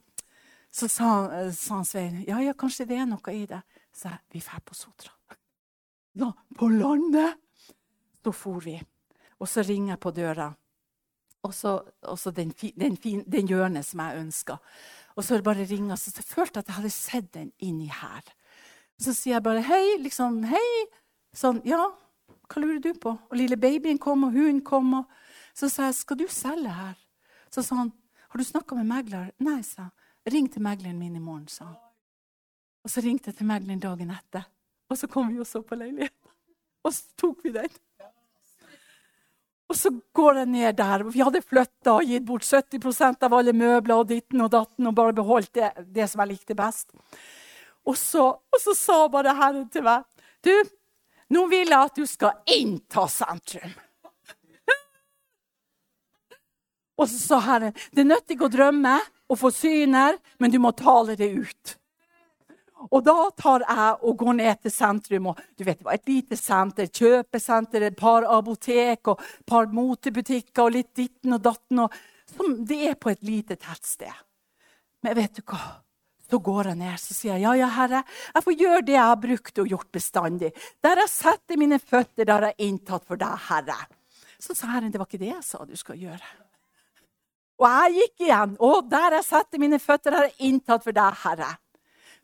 [0.76, 1.10] Så sa,
[1.56, 3.62] sa han Svein ja, ja, kanskje det er noe i det.
[3.96, 5.14] Så jeg, vi drar på Sotra.
[6.20, 7.40] Ja, på landet!
[8.26, 8.76] Da for vi.
[9.40, 10.50] Og så ringer jeg på døra.
[11.46, 11.78] Og så,
[12.34, 14.58] den, den, hjørnet som jeg ønska.
[15.16, 18.26] Og så bare ringer, så jeg følte at jeg hadde sett den inni her.
[19.00, 20.42] Så sier jeg bare hei, liksom.
[20.50, 20.72] Hei.
[21.36, 21.84] Sånn, ja,
[22.50, 23.14] hva lurer du på?
[23.14, 24.94] Og lille babyen kom, og hunden kom.
[25.04, 25.25] og
[25.56, 27.00] så sa jeg, 'Skal du selge her?'
[27.50, 27.94] Så sa han,
[28.30, 29.92] 'Har du snakka med megler?' 'Nei', sa han.
[30.28, 31.76] 'Ring til megleren min i morgen', sa han.
[32.84, 34.46] Og så ringte jeg til megleren dagen etter.
[34.90, 36.32] Og så kom vi og så på leiligheten.
[36.84, 37.70] Og så tok vi den.
[39.66, 41.04] Og så går jeg ned der.
[41.10, 44.96] Vi hadde flytta og gitt bort 70% av alle møbler og ditten og datten og
[44.96, 46.94] bare beholdt det, det som jeg likte best.
[47.86, 50.06] Og så, og så sa bare Herren til meg
[50.46, 50.54] Du,
[51.34, 53.74] nå vil jeg at du skal innta sentrum.
[56.96, 60.72] Og så sa Herren, det nytter ikke å drømme og få syner, men du må
[60.78, 61.76] tale det ut.
[62.92, 65.28] Og da tar jeg og går ned til sentrum.
[65.28, 69.66] og du vet, Det var et lite senter, kjøpesenter, et par apotek og et par
[69.68, 71.80] motebutikker og litt ditten og datten.
[71.80, 71.92] Og,
[72.36, 74.14] som det er på et lite tettsted.
[75.02, 75.82] Men vet du hva?
[76.30, 78.02] Så går jeg ned så sier jeg, ja, ja, Herre,
[78.34, 80.50] jeg får gjøre det jeg har brukt og gjort bestandig.
[80.82, 83.78] Der jeg setter mine føtter, der jeg inntatt for deg, Herre.
[84.42, 86.45] Så sa Herren, det var ikke det jeg sa du skal gjøre.
[87.62, 88.56] Og jeg gikk igjen.
[88.64, 91.54] Og der jeg setter mine føtter, har jeg inntatt for deg, Herre.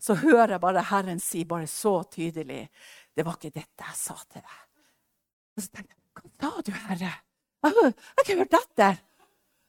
[0.01, 2.65] Så hører jeg bare Herren si bare så tydelig,
[3.15, 4.59] det var ikke dette jeg sa til deg.
[5.55, 7.13] Og så tenkte jeg, hva sa du, Herre?
[7.61, 9.01] Jeg har ikke hørt etter.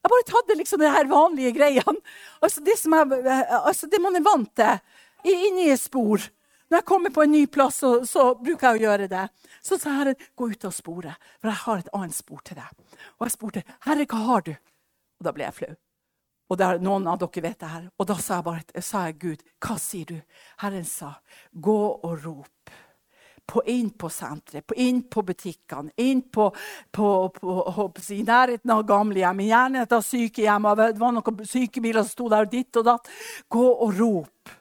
[0.02, 1.98] Jeg bare tatt det liksom de her vanlige greiene.
[2.42, 3.20] Altså det, som jeg,
[3.60, 4.80] altså det man er vant til
[5.28, 6.24] inni et spor.
[6.72, 9.26] Når jeg kommer på en ny plass, så, så bruker jeg å gjøre det.
[9.62, 13.00] Så sa Herren, gå ut og spore, for jeg har et annet spor til deg.
[13.20, 14.54] Og jeg spurte, Herre, hva har du?
[15.22, 15.74] Og da ble jeg flau.
[16.50, 17.84] Og der, noen av dere vet det her.
[18.02, 20.16] Og da sa jeg bare, sa jeg, Gud, hva sier du?
[20.60, 21.14] Herren sa,
[21.54, 22.72] gå og rop
[23.46, 26.48] på, inn på senteret, inn på butikkene, inn på,
[26.90, 27.06] på,
[27.38, 30.68] på i nærheten av gamlehjem, i nærheten av sykehjem.
[30.82, 33.10] Det var noen sykebiler som sto der ditt og datt.
[33.46, 34.54] Gå og rop.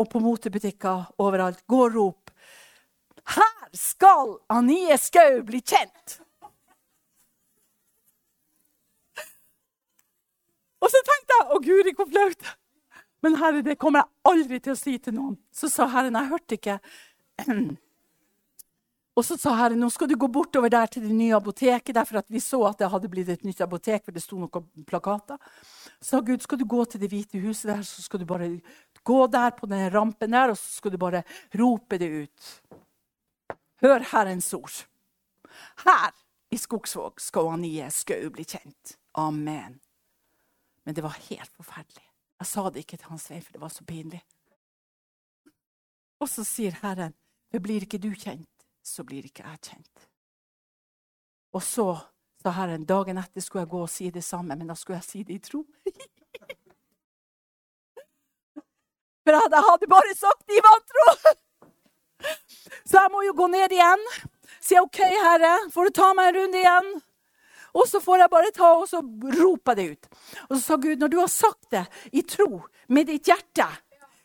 [0.00, 1.60] Og på motebutikker overalt.
[1.70, 2.34] Gå og rop.
[3.36, 6.23] Her skal Anie Skau bli kjent!
[10.84, 12.52] Og så tenkte jeg å guri, hvor flaut.
[13.24, 15.38] Men herre, det kommer jeg aldri til å si til noen.
[15.54, 16.76] Så sa Herren, jeg hørte ikke
[19.16, 21.94] og så sa Herren nå skal du gå bortover der til det nye apoteket.
[21.94, 24.84] derfor at vi så at det hadde blitt et nytt apotek, for det sto noen
[24.84, 25.38] plakater.
[26.02, 28.50] Så sa Gud skal du gå til Det hvite huset der, så skal du bare
[29.04, 31.22] gå der på den rampen der, og så skal du bare
[31.56, 32.52] rope det ut.
[33.80, 34.84] Hør Herrens ord.
[35.84, 36.12] Her
[36.50, 38.98] i Skogsvåg skal Anie Skau bli kjent.
[39.14, 39.83] Amen.
[40.84, 42.06] Men det var helt forferdelig.
[42.40, 44.22] Jeg sa det ikke til Hans Svein, for det var så pinlig.
[46.20, 47.14] Og så sier Herren
[47.54, 50.08] for blir ikke du kjent, så blir ikke jeg kjent.
[51.54, 51.86] Og så
[52.42, 55.06] sa Herren dagen etter skulle jeg gå og si det samme, men da skulle jeg
[55.06, 55.62] si det i tro.
[59.24, 61.06] For jeg hadde bare sagt det i vantro!
[62.84, 64.02] Så jeg må jo gå ned igjen.
[64.60, 66.90] Si OK, Herre, får du ta meg en runde igjen?
[67.74, 69.00] Og så får jeg bare ta og så
[69.38, 70.08] rope det ut.
[70.48, 73.66] Og så sa Gud, når du har sagt det i tro, med ditt hjerte,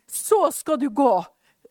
[0.09, 1.13] så skal du gå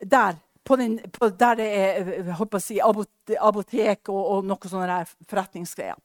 [0.00, 4.98] der på den, på der det er si, apotek og, og noe sånne
[5.28, 5.96] forretningsgreier.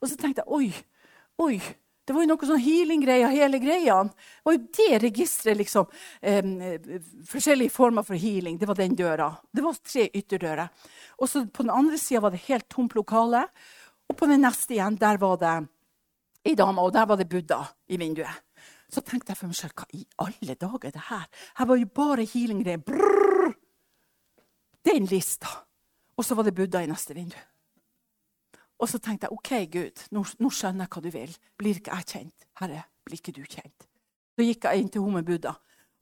[0.00, 0.70] Og så tenkte jeg oi,
[1.42, 1.58] oi.
[2.06, 3.96] Det var jo noe sånn healing-greier, hele greia.
[4.06, 5.88] Det var jo det registeret, liksom.
[6.22, 6.52] Eh,
[7.26, 8.60] forskjellige former for healing.
[8.60, 9.26] Det var den døra.
[9.50, 10.70] Det var tre ytterdører.
[11.18, 13.42] Og så på den andre sida var det helt tomt lokale.
[14.08, 15.54] Og på den neste igjen, der var det
[16.46, 18.42] ei dame, og der var det Buddha i vinduet.
[18.92, 21.26] Så tenkte jeg for meg sjøl, hva i alle dager er det her?
[21.58, 23.56] Her var jo bare healing-greier.
[24.86, 25.50] Den lista.
[26.16, 27.36] Og så var det Buddha i neste vindu.
[28.78, 31.36] Og så tenkte jeg OK, Gud, nå, nå, skjønner jeg hva du vil.
[31.58, 32.48] Blir ikke jeg kjent?
[32.60, 33.88] Herre, blir ikke du kjent?
[34.36, 35.56] Så gikk jeg inn til henne med Buddha.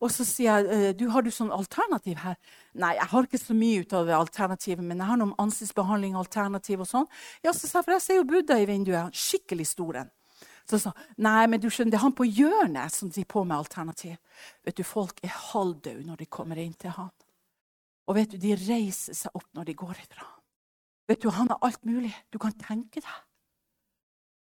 [0.05, 2.37] Og så sier jeg, «Eh, du, har du sånn alternativ her?
[2.77, 6.19] Nei, jeg har ikke så mye ut av alternativet, men jeg har noe om ansiktsbehandling
[6.21, 7.09] alternativ og sånn.
[7.47, 9.17] Ja, så sa jeg, for jeg ser jo Buddha i vinduet.
[9.17, 10.13] Skikkelig stor en.
[10.69, 13.57] Så sa nei, men du skjønner, det er han på hjørnet som driver på med
[13.59, 14.17] alternativ.
[14.65, 17.13] Vet du, Folk er halvdøde når de kommer inn til han.
[18.09, 20.29] Og vet du, de reiser seg opp når de går ifra.
[21.09, 22.13] Vet du, Han har alt mulig.
[22.33, 23.21] Du kan tenke deg.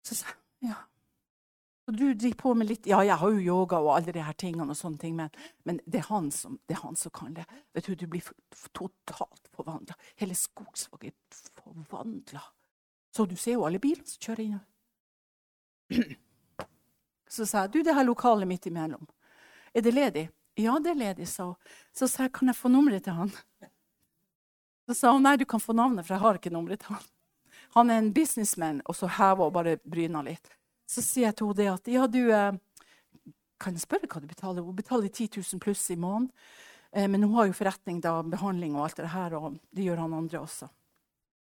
[0.05, 0.77] Så sa jeg ja.
[1.91, 4.35] Og du driver på med litt Ja, jeg har jo yoga og alle de her
[4.39, 5.27] tingene, og sånne ting, men,
[5.67, 7.43] men det, er som, det er han som kan det.
[7.75, 8.29] Vet Du du blir
[8.71, 9.97] totalt forvandla.
[10.15, 11.15] Hele Skogsvåg er
[11.65, 12.45] forvandla.
[13.11, 14.61] Så du ser jo alle bilene som kjører inn.
[17.35, 19.03] Så sa jeg du, det her lokalet midt imellom,
[19.75, 20.25] er det ledig?
[20.59, 21.75] Ja, det er ledig, sa hun.
[21.91, 23.35] Så sa jeg, kan jeg få nummeret til han?
[24.87, 27.11] Så sa hun nei, du kan få navnet, for jeg har ikke nummeret til han.
[27.75, 30.55] Han er en businessman, og så hever hun bare bryna litt.
[30.91, 32.59] Så sier jeg til henne det at ja, du eh,
[33.61, 34.65] Kan jeg spørre hva du betaler?
[34.65, 36.31] Hun betaler 10 000 pluss i måneden.
[36.91, 40.01] Eh, men hun har jo forretning, da, behandling og alt det her, og det gjør
[40.03, 40.67] han andre også.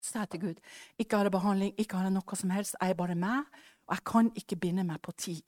[0.03, 0.61] Så jeg til Gud
[0.99, 2.77] ikke har jeg behandling, ikke har jeg noe som helst.
[2.79, 3.49] Jeg er bare meg,
[3.87, 5.41] og jeg kan ikke binde meg på 10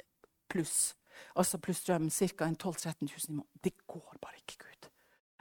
[0.51, 0.95] pluss.
[1.35, 2.49] Altså pluss strøm ca.
[2.51, 3.63] 12 000-13 000 i måneden.
[3.63, 4.89] Det går bare ikke, Gud.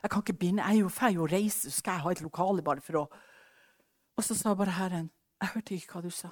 [0.03, 0.63] Jeg kan ikke binde.
[0.63, 3.09] Jeg er jo ferdig å reise, så skal jeg ha et lokale bare for å
[4.15, 5.11] Og så sa bare Herren
[5.43, 6.31] Jeg hørte ikke hva du sa.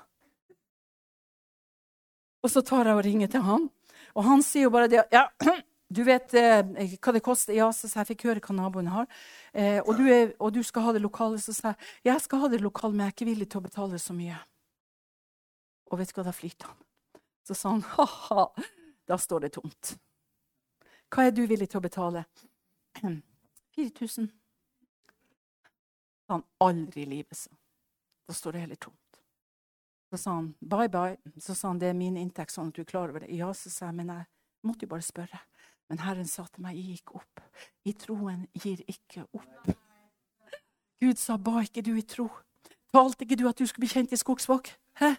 [2.43, 3.69] Og så tar jeg og ringer til han,
[4.13, 5.29] og han sier jo bare det Ja,
[5.93, 6.63] Du vet eh,
[7.05, 7.53] hva det koster?
[7.53, 9.09] Ja, så jeg fikk høre hva naboen har.
[9.53, 11.37] Eh, og, du er, og, du skal ha det lokale.
[11.43, 13.67] Så sa jeg jeg skal ha det lokale, men jeg er ikke villig til å
[13.67, 14.39] betale så mye.
[15.93, 16.79] Og vet du hva, da flirte han.
[17.45, 18.47] Så sa han ha-ha,
[19.11, 19.93] da står det tomt.
[21.13, 22.25] Hva er du villig til å betale?
[23.77, 24.33] 4000.
[26.33, 27.53] Han aldri i livet, sa
[28.25, 29.02] Da står det heller tomt.
[30.13, 31.17] Så sa han bye, bye.
[31.41, 33.31] Så sa han det er min inntekt, sånn at du er klar over det.
[33.33, 34.27] Ja, så sa jeg, men jeg
[34.69, 35.41] måtte jo bare spørre.
[35.89, 37.41] Men Herren sa til meg, jeg gikk opp.
[37.89, 39.73] I troen gir ikke opp.
[41.01, 42.29] Gud sa, ba ikke du i tro?
[42.93, 44.69] Talte ikke du at du skulle bli kjent i Skogsvåg?
[45.01, 45.15] Hæ?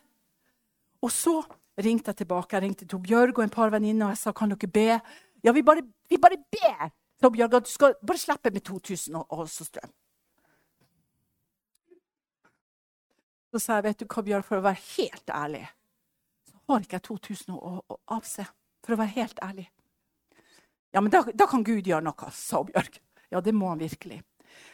[1.01, 1.39] Og så
[1.81, 2.53] ringte jeg tilbake.
[2.53, 4.87] Jeg ringte til Bjørg og en par venninner og jeg sa kan dere be.
[5.43, 9.17] Ja, vi bare, vi bare ber til Bjørg at du skal bare slippe med 2000
[9.17, 9.89] og, og så strøm.
[13.53, 15.67] Så sa jeg vet du hva, Bjørn, for å være helt ærlig,
[16.49, 18.45] så har ikke jeg 2000 å, å avse.
[18.83, 19.67] For å være helt ærlig.
[20.93, 22.97] Ja, men da, da kan Gud gjøre noe, sa Bjørg.
[23.29, 24.23] Ja, det må han virkelig.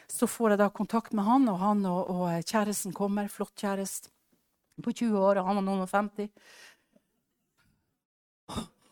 [0.08, 3.28] Så får jeg da kontakt med han, og han og, og kjæresten kommer.
[3.32, 4.14] Flott kjæreste
[4.80, 6.32] på 20 år, og han var noen og 50.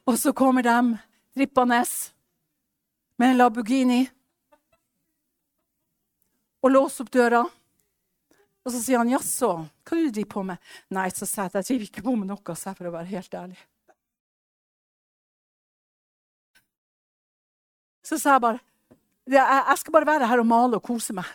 [0.07, 0.75] Og så kommer de
[1.35, 1.79] trippende
[3.17, 4.01] med en Labugini
[6.63, 7.45] og låser opp døra.
[8.67, 9.47] Og så sier han 'jaså,
[9.87, 10.59] hva du driver på med?'
[10.91, 13.07] Nei, så sier jeg at jeg driver ikke på med noe, så for å være
[13.07, 13.59] helt ærlig.
[18.03, 18.59] Så sa jeg bare
[19.27, 21.31] 'Jeg skal bare være her og male og kose meg'.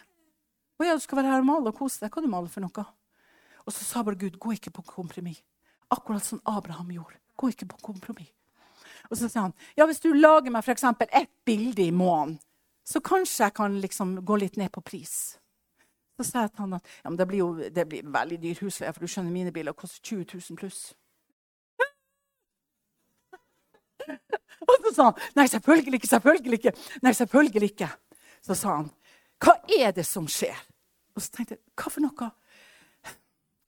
[0.76, 2.12] 'Å ja, du skal være her og male og kose deg.
[2.12, 2.86] Hva du maler for noe?'
[3.64, 5.42] Og så sa bare Gud, 'Gå ikke på kompromiss'.
[5.90, 7.16] Akkurat som Abraham gjorde.
[7.38, 8.32] Gå ikke på kompromiss.
[9.10, 10.84] Og så sa han, 'Ja, hvis du lager meg f.eks.
[10.84, 12.40] ett bilde i måneden,
[12.84, 15.38] så kanskje jeg kan liksom gå litt ned på pris.'
[16.18, 18.92] Så sa jeg til han at ja, det blir jo det blir veldig dyr husleie,
[18.92, 20.80] for du skjønner mine biler koster 20 000 pluss.
[24.68, 26.74] Og så sa han nei, selvfølgelig ikke, selvfølgelig ikke.
[27.02, 27.88] Nei, selvfølgelig ikke.
[28.42, 28.90] Så sa han
[29.42, 30.58] hva er det som skjer?
[31.16, 32.28] Og så tenkte jeg hva for noe?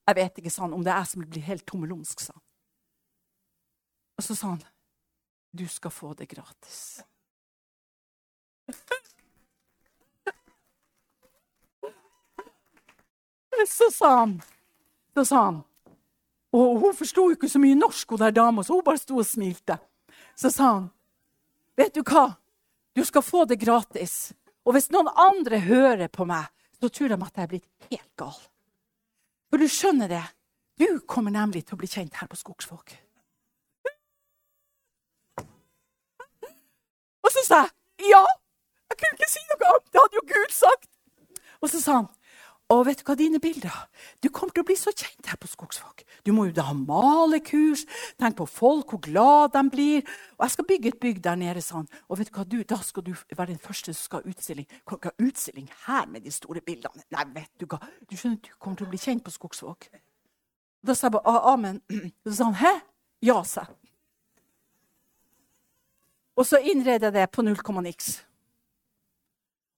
[0.04, 2.44] Jeg vet ikke, sa han, om det er jeg som blir helt tommelumsk, sa han.
[4.18, 4.62] Og så sa han
[5.54, 7.02] du skal få det gratis.
[13.68, 14.42] Så sa han,
[15.14, 15.62] så sa han
[16.54, 19.26] Og hun forsto ikke så mye norsk, hun der dama, så hun bare sto og
[19.26, 19.78] smilte.
[20.36, 20.90] Så sa han,
[21.76, 22.36] 'Vet du hva?
[22.94, 24.32] Du skal få det gratis.'
[24.64, 26.46] Og hvis noen andre hører på meg,
[26.80, 28.38] så tror de at jeg er blitt helt gal.
[29.50, 30.24] For du skjønner det,
[30.78, 32.94] du kommer nemlig til å bli kjent her på Skogsvåg.
[37.24, 38.24] Og så sa jeg ja.
[38.90, 39.86] Jeg kunne ikke si noe annet.
[39.92, 40.90] Det hadde jo Gud sagt.
[41.62, 42.10] Og så sa han
[42.72, 43.74] og vet du hva, dine bilder
[44.24, 46.00] Du kommer til å bli så kjent her på Skogsvåg.
[46.24, 47.84] Du må jo da ha malekurs.
[48.20, 50.06] Tenk på folk, hvor glad de blir.
[50.38, 51.90] Og jeg skal bygge et bygg der nede, han.
[52.08, 54.68] Og vet du hva, du, da skal du være den første som skal ha utstilling.
[54.88, 57.04] Kan ikke ha utstilling her med de store bildene.
[57.12, 57.82] Nei, vet du hva.
[58.08, 59.90] Du skjønner, du kommer til å bli kjent på Skogsvåg.
[60.84, 61.82] Da sa jeg bare amen.
[62.24, 62.74] Så sa han hæ?
[63.28, 63.76] Ja, sa jeg.
[66.34, 68.16] Og så innreder jeg det på null komma niks.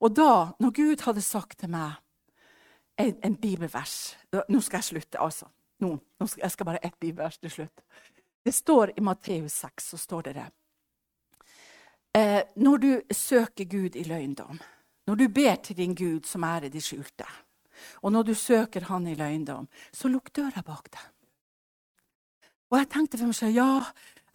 [0.01, 1.99] Og da, når Gud hadde sagt til meg
[2.97, 4.16] en, en bibelvers
[4.49, 5.49] Nå skal jeg slutte, altså.
[5.80, 7.82] Nå, nå skal, jeg skal bare ett bibelvers til slutt.
[8.44, 10.47] Det står i Matteus 6, så står det det.
[12.16, 14.61] Eh, når du søker Gud i løgndom,
[15.07, 17.26] når du ber til din Gud som er i det skjulte,
[18.03, 21.03] og når du søker Han i løgndom, så lukk døra bak deg.
[22.70, 23.82] Og jeg tenkte for meg selv, ja,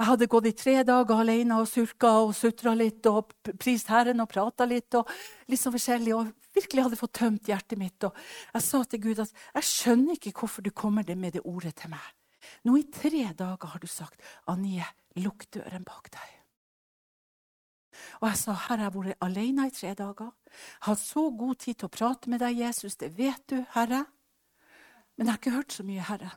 [0.02, 4.24] jeg hadde gått i tre dager alene og surka og sutra litt og prist Herren
[4.24, 4.96] og prata litt.
[4.98, 5.10] og
[5.46, 8.02] litt sånn forskjellig, og virkelig hadde fått tømt hjertet mitt.
[8.08, 8.18] Og
[8.56, 11.94] jeg sa til Gud at jeg skjønner ikke hvorfor du kommer med det ordet til
[11.94, 12.08] meg.
[12.66, 14.18] Nå i tre dager har du sagt,
[14.50, 14.86] Anie,
[15.22, 16.38] lukk døren bak deg.
[18.22, 20.32] Og jeg sa, Herre, jeg har vært alene i tre dager.
[20.50, 24.06] Jeg har så god tid til å prate med deg, Jesus, det vet du, Herre.
[25.14, 26.32] Men jeg har ikke hørt så mye, Herre.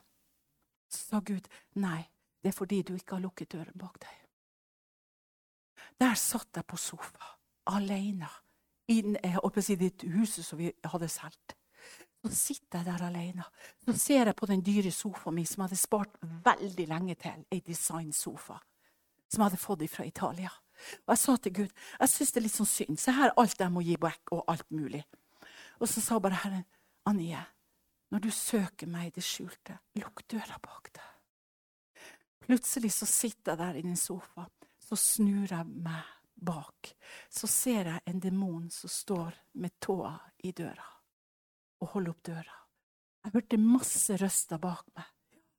[0.91, 1.47] Så sa Gud,
[1.81, 2.03] nei,
[2.45, 4.17] det er fordi du ikke har lukket døren bak deg.
[5.97, 7.31] Der satt jeg på sofa,
[7.73, 8.29] alene,
[8.85, 8.99] i
[9.65, 11.55] si, det huset som vi hadde solgt.
[12.21, 13.47] Så sitter jeg der alene.
[13.81, 17.41] Så ser jeg på den dyre sofaen min som jeg hadde spart veldig lenge til.
[17.49, 18.59] En designsofa
[19.25, 20.53] som jeg hadde fått fra Italia.
[21.07, 23.01] Og jeg sa til Gud jeg syns det er litt sånn synd.
[23.01, 25.01] Se her alt jeg må gi back, og alt mulig.
[25.81, 26.69] Og så sa bare Herren,
[27.09, 27.41] Annie,
[28.13, 31.14] når du søker meg i det skjulte, lukk døra bak deg.
[32.45, 34.51] Plutselig så sitter jeg der i sofaen.
[34.85, 36.03] Så snur jeg meg
[36.35, 36.91] bak.
[37.31, 40.91] Så ser jeg en demon som står med tåa i døra
[41.81, 42.55] og holder opp døra.
[43.25, 45.07] Jeg hørte masse røster bak meg.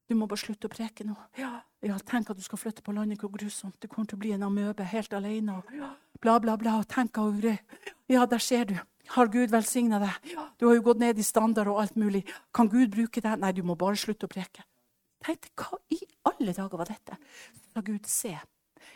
[0.06, 1.16] Du må bare slutte å preke nå.
[1.38, 3.76] Ja, Ja, tenk at du skal flytte på landet, hvor grusomt.
[3.78, 5.58] Du kommer til å bli en amøbe helt alene.
[5.60, 6.78] Og bla, bla, bla.
[6.80, 7.52] Og gru.
[8.08, 8.74] Ja, der ser du.
[9.14, 10.32] Har Gud velsigna deg?
[10.58, 12.24] Du har jo gått ned i standard og alt mulig.
[12.54, 13.38] Kan Gud bruke deg?
[13.38, 14.64] Nei, du må bare slutte å preke.
[15.24, 17.16] Tenkte, hva i alle dager var dette?
[17.54, 18.34] Så sa Gud, se.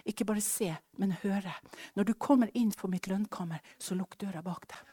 [0.07, 1.53] Ikke bare se, men høre.
[1.97, 4.91] Når du kommer inn på mitt lønnkammer, så lukk døra bak deg.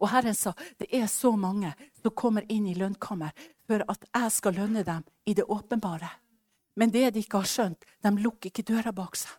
[0.00, 3.34] Og Herren sa det er så mange som kommer inn i lønnkammer
[3.68, 6.08] for at jeg skal lønne dem i det åpenbare.
[6.76, 9.32] Men det de ikke har skjønt, de lukker ikke døra bak seg.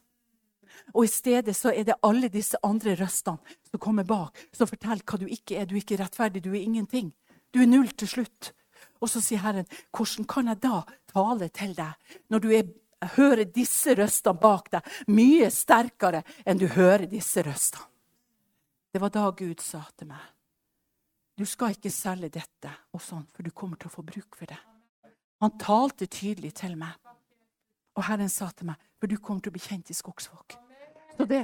[0.94, 5.04] Og i stedet så er det alle disse andre røstene som kommer bak, som forteller
[5.04, 5.66] hva du ikke er.
[5.66, 7.12] Du er ikke rettferdig, du er ingenting.
[7.54, 8.54] Du er null til slutt.
[9.02, 10.82] Og så sier Herren, hvordan kan jeg da
[11.14, 12.72] tale til deg når du er,
[13.18, 17.86] hører disse røstene bak deg mye sterkere enn du hører disse røstene?
[18.94, 20.24] Det var da Gud sa til meg,
[21.38, 24.50] du skal ikke selge dette og sånn, for du kommer til å få bruk for
[24.50, 24.58] det.
[25.44, 26.96] Han talte tydelig til meg.
[27.98, 30.56] Og Herren sa til meg, for du kommer til å bli kjent i Skogsvåg.
[31.18, 31.44] Så det,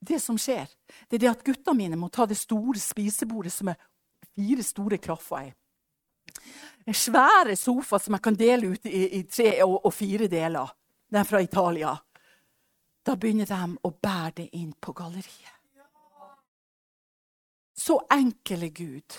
[0.00, 0.70] det som skjer,
[1.08, 3.80] det er det at gutta mine må ta det store spisebordet som er
[4.32, 5.52] fire store klaffer i.
[6.84, 10.72] Svære sofa som jeg kan dele ut i, i tre og, og, fire deler.
[11.08, 11.94] Den er fra Italia.
[13.04, 15.52] Da begynner de å bære det inn på galleriet.
[17.74, 19.16] Så enkel er Gud.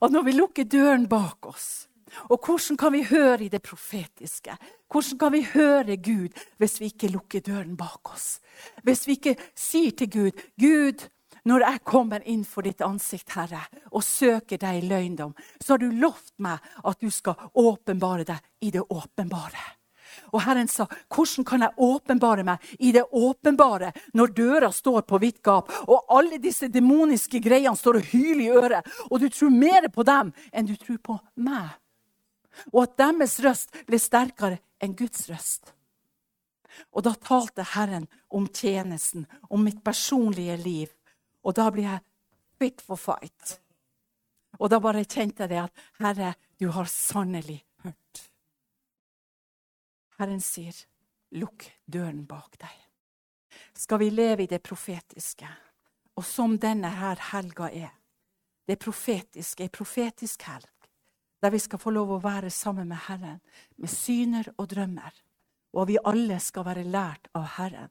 [0.00, 1.86] Og når vi lukker døren bak oss
[2.30, 4.56] og hvordan kan vi høre i det profetiske?
[4.90, 8.40] Hvordan kan vi høre Gud hvis vi ikke lukker døren bak oss?
[8.82, 11.08] Hvis vi ikke sier til Gud Gud,
[11.44, 13.60] når jeg kommer inn for ditt ansikt, Herre,
[13.92, 18.38] og søker deg i løgndom, så har du lovt meg at du skal åpenbare deg
[18.64, 19.64] i det åpenbare.
[20.32, 25.18] Og Herren sa, 'Hvordan kan jeg åpenbare meg i det åpenbare når døra står på
[25.18, 29.50] vidt gap?' Og alle disse demoniske greiene står og hyler i øret, og du tror
[29.50, 31.70] mer på dem enn du tror på meg.
[32.72, 35.72] Og at deres røst ble sterkere enn Guds røst.
[36.92, 40.88] Og da talte Herren om tjenesten, om mitt personlige liv.
[41.44, 42.04] Og da blir jeg
[42.58, 43.58] fit for fight.
[44.60, 48.22] Og da bare kjente jeg det at Herre, du har sannelig hørt.
[50.18, 50.76] Herren sier,
[51.34, 52.74] lukk døren bak deg.
[53.74, 55.48] Skal vi leve i det profetiske,
[56.14, 57.90] og som denne her helga er,
[58.66, 60.70] det profetiske, ei profetisk helg,
[61.42, 63.40] der vi skal få lov å være sammen med Herren,
[63.76, 65.12] med syner og drømmer,
[65.74, 67.90] og vi alle skal være lært av Herren.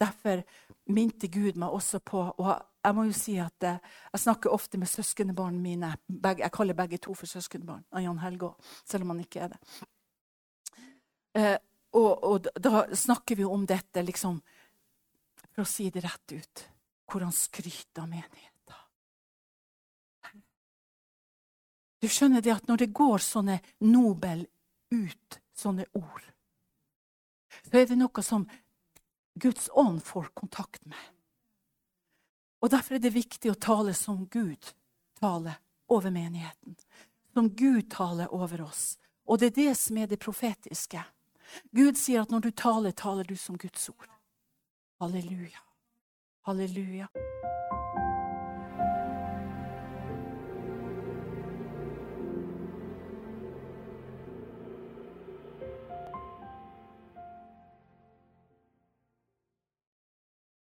[0.00, 0.42] Derfor
[0.90, 3.80] minte Gud meg også på og jeg må jo si at eh,
[4.14, 5.90] jeg snakker ofte med søskenbarna mine.
[6.08, 8.54] Begge, jeg kaller begge to for søskenbarn av Jan Helge
[8.88, 9.60] selv om han ikke er det.
[11.36, 11.58] Eh,
[11.98, 14.38] og, og, da snakker vi om dette, liksom,
[15.50, 16.64] for å si det rett ut,
[17.10, 18.46] hvor han skryter av menigheten.
[22.00, 24.46] Du skjønner det at når det går sånne nobel
[24.94, 26.24] ut, sånne ord,
[27.66, 28.46] så er det noe som
[29.34, 30.98] Guds ånd får kontakt med.
[32.60, 34.74] Og Derfor er det viktig å tale som Gud
[35.20, 36.76] taler over menigheten.
[37.34, 38.98] Som Gud taler over oss.
[39.24, 41.02] Og det er det som er det profetiske.
[41.72, 44.10] Gud sier at når du taler, taler du som Guds ord.
[45.00, 45.62] Halleluja.
[46.46, 47.08] Halleluja.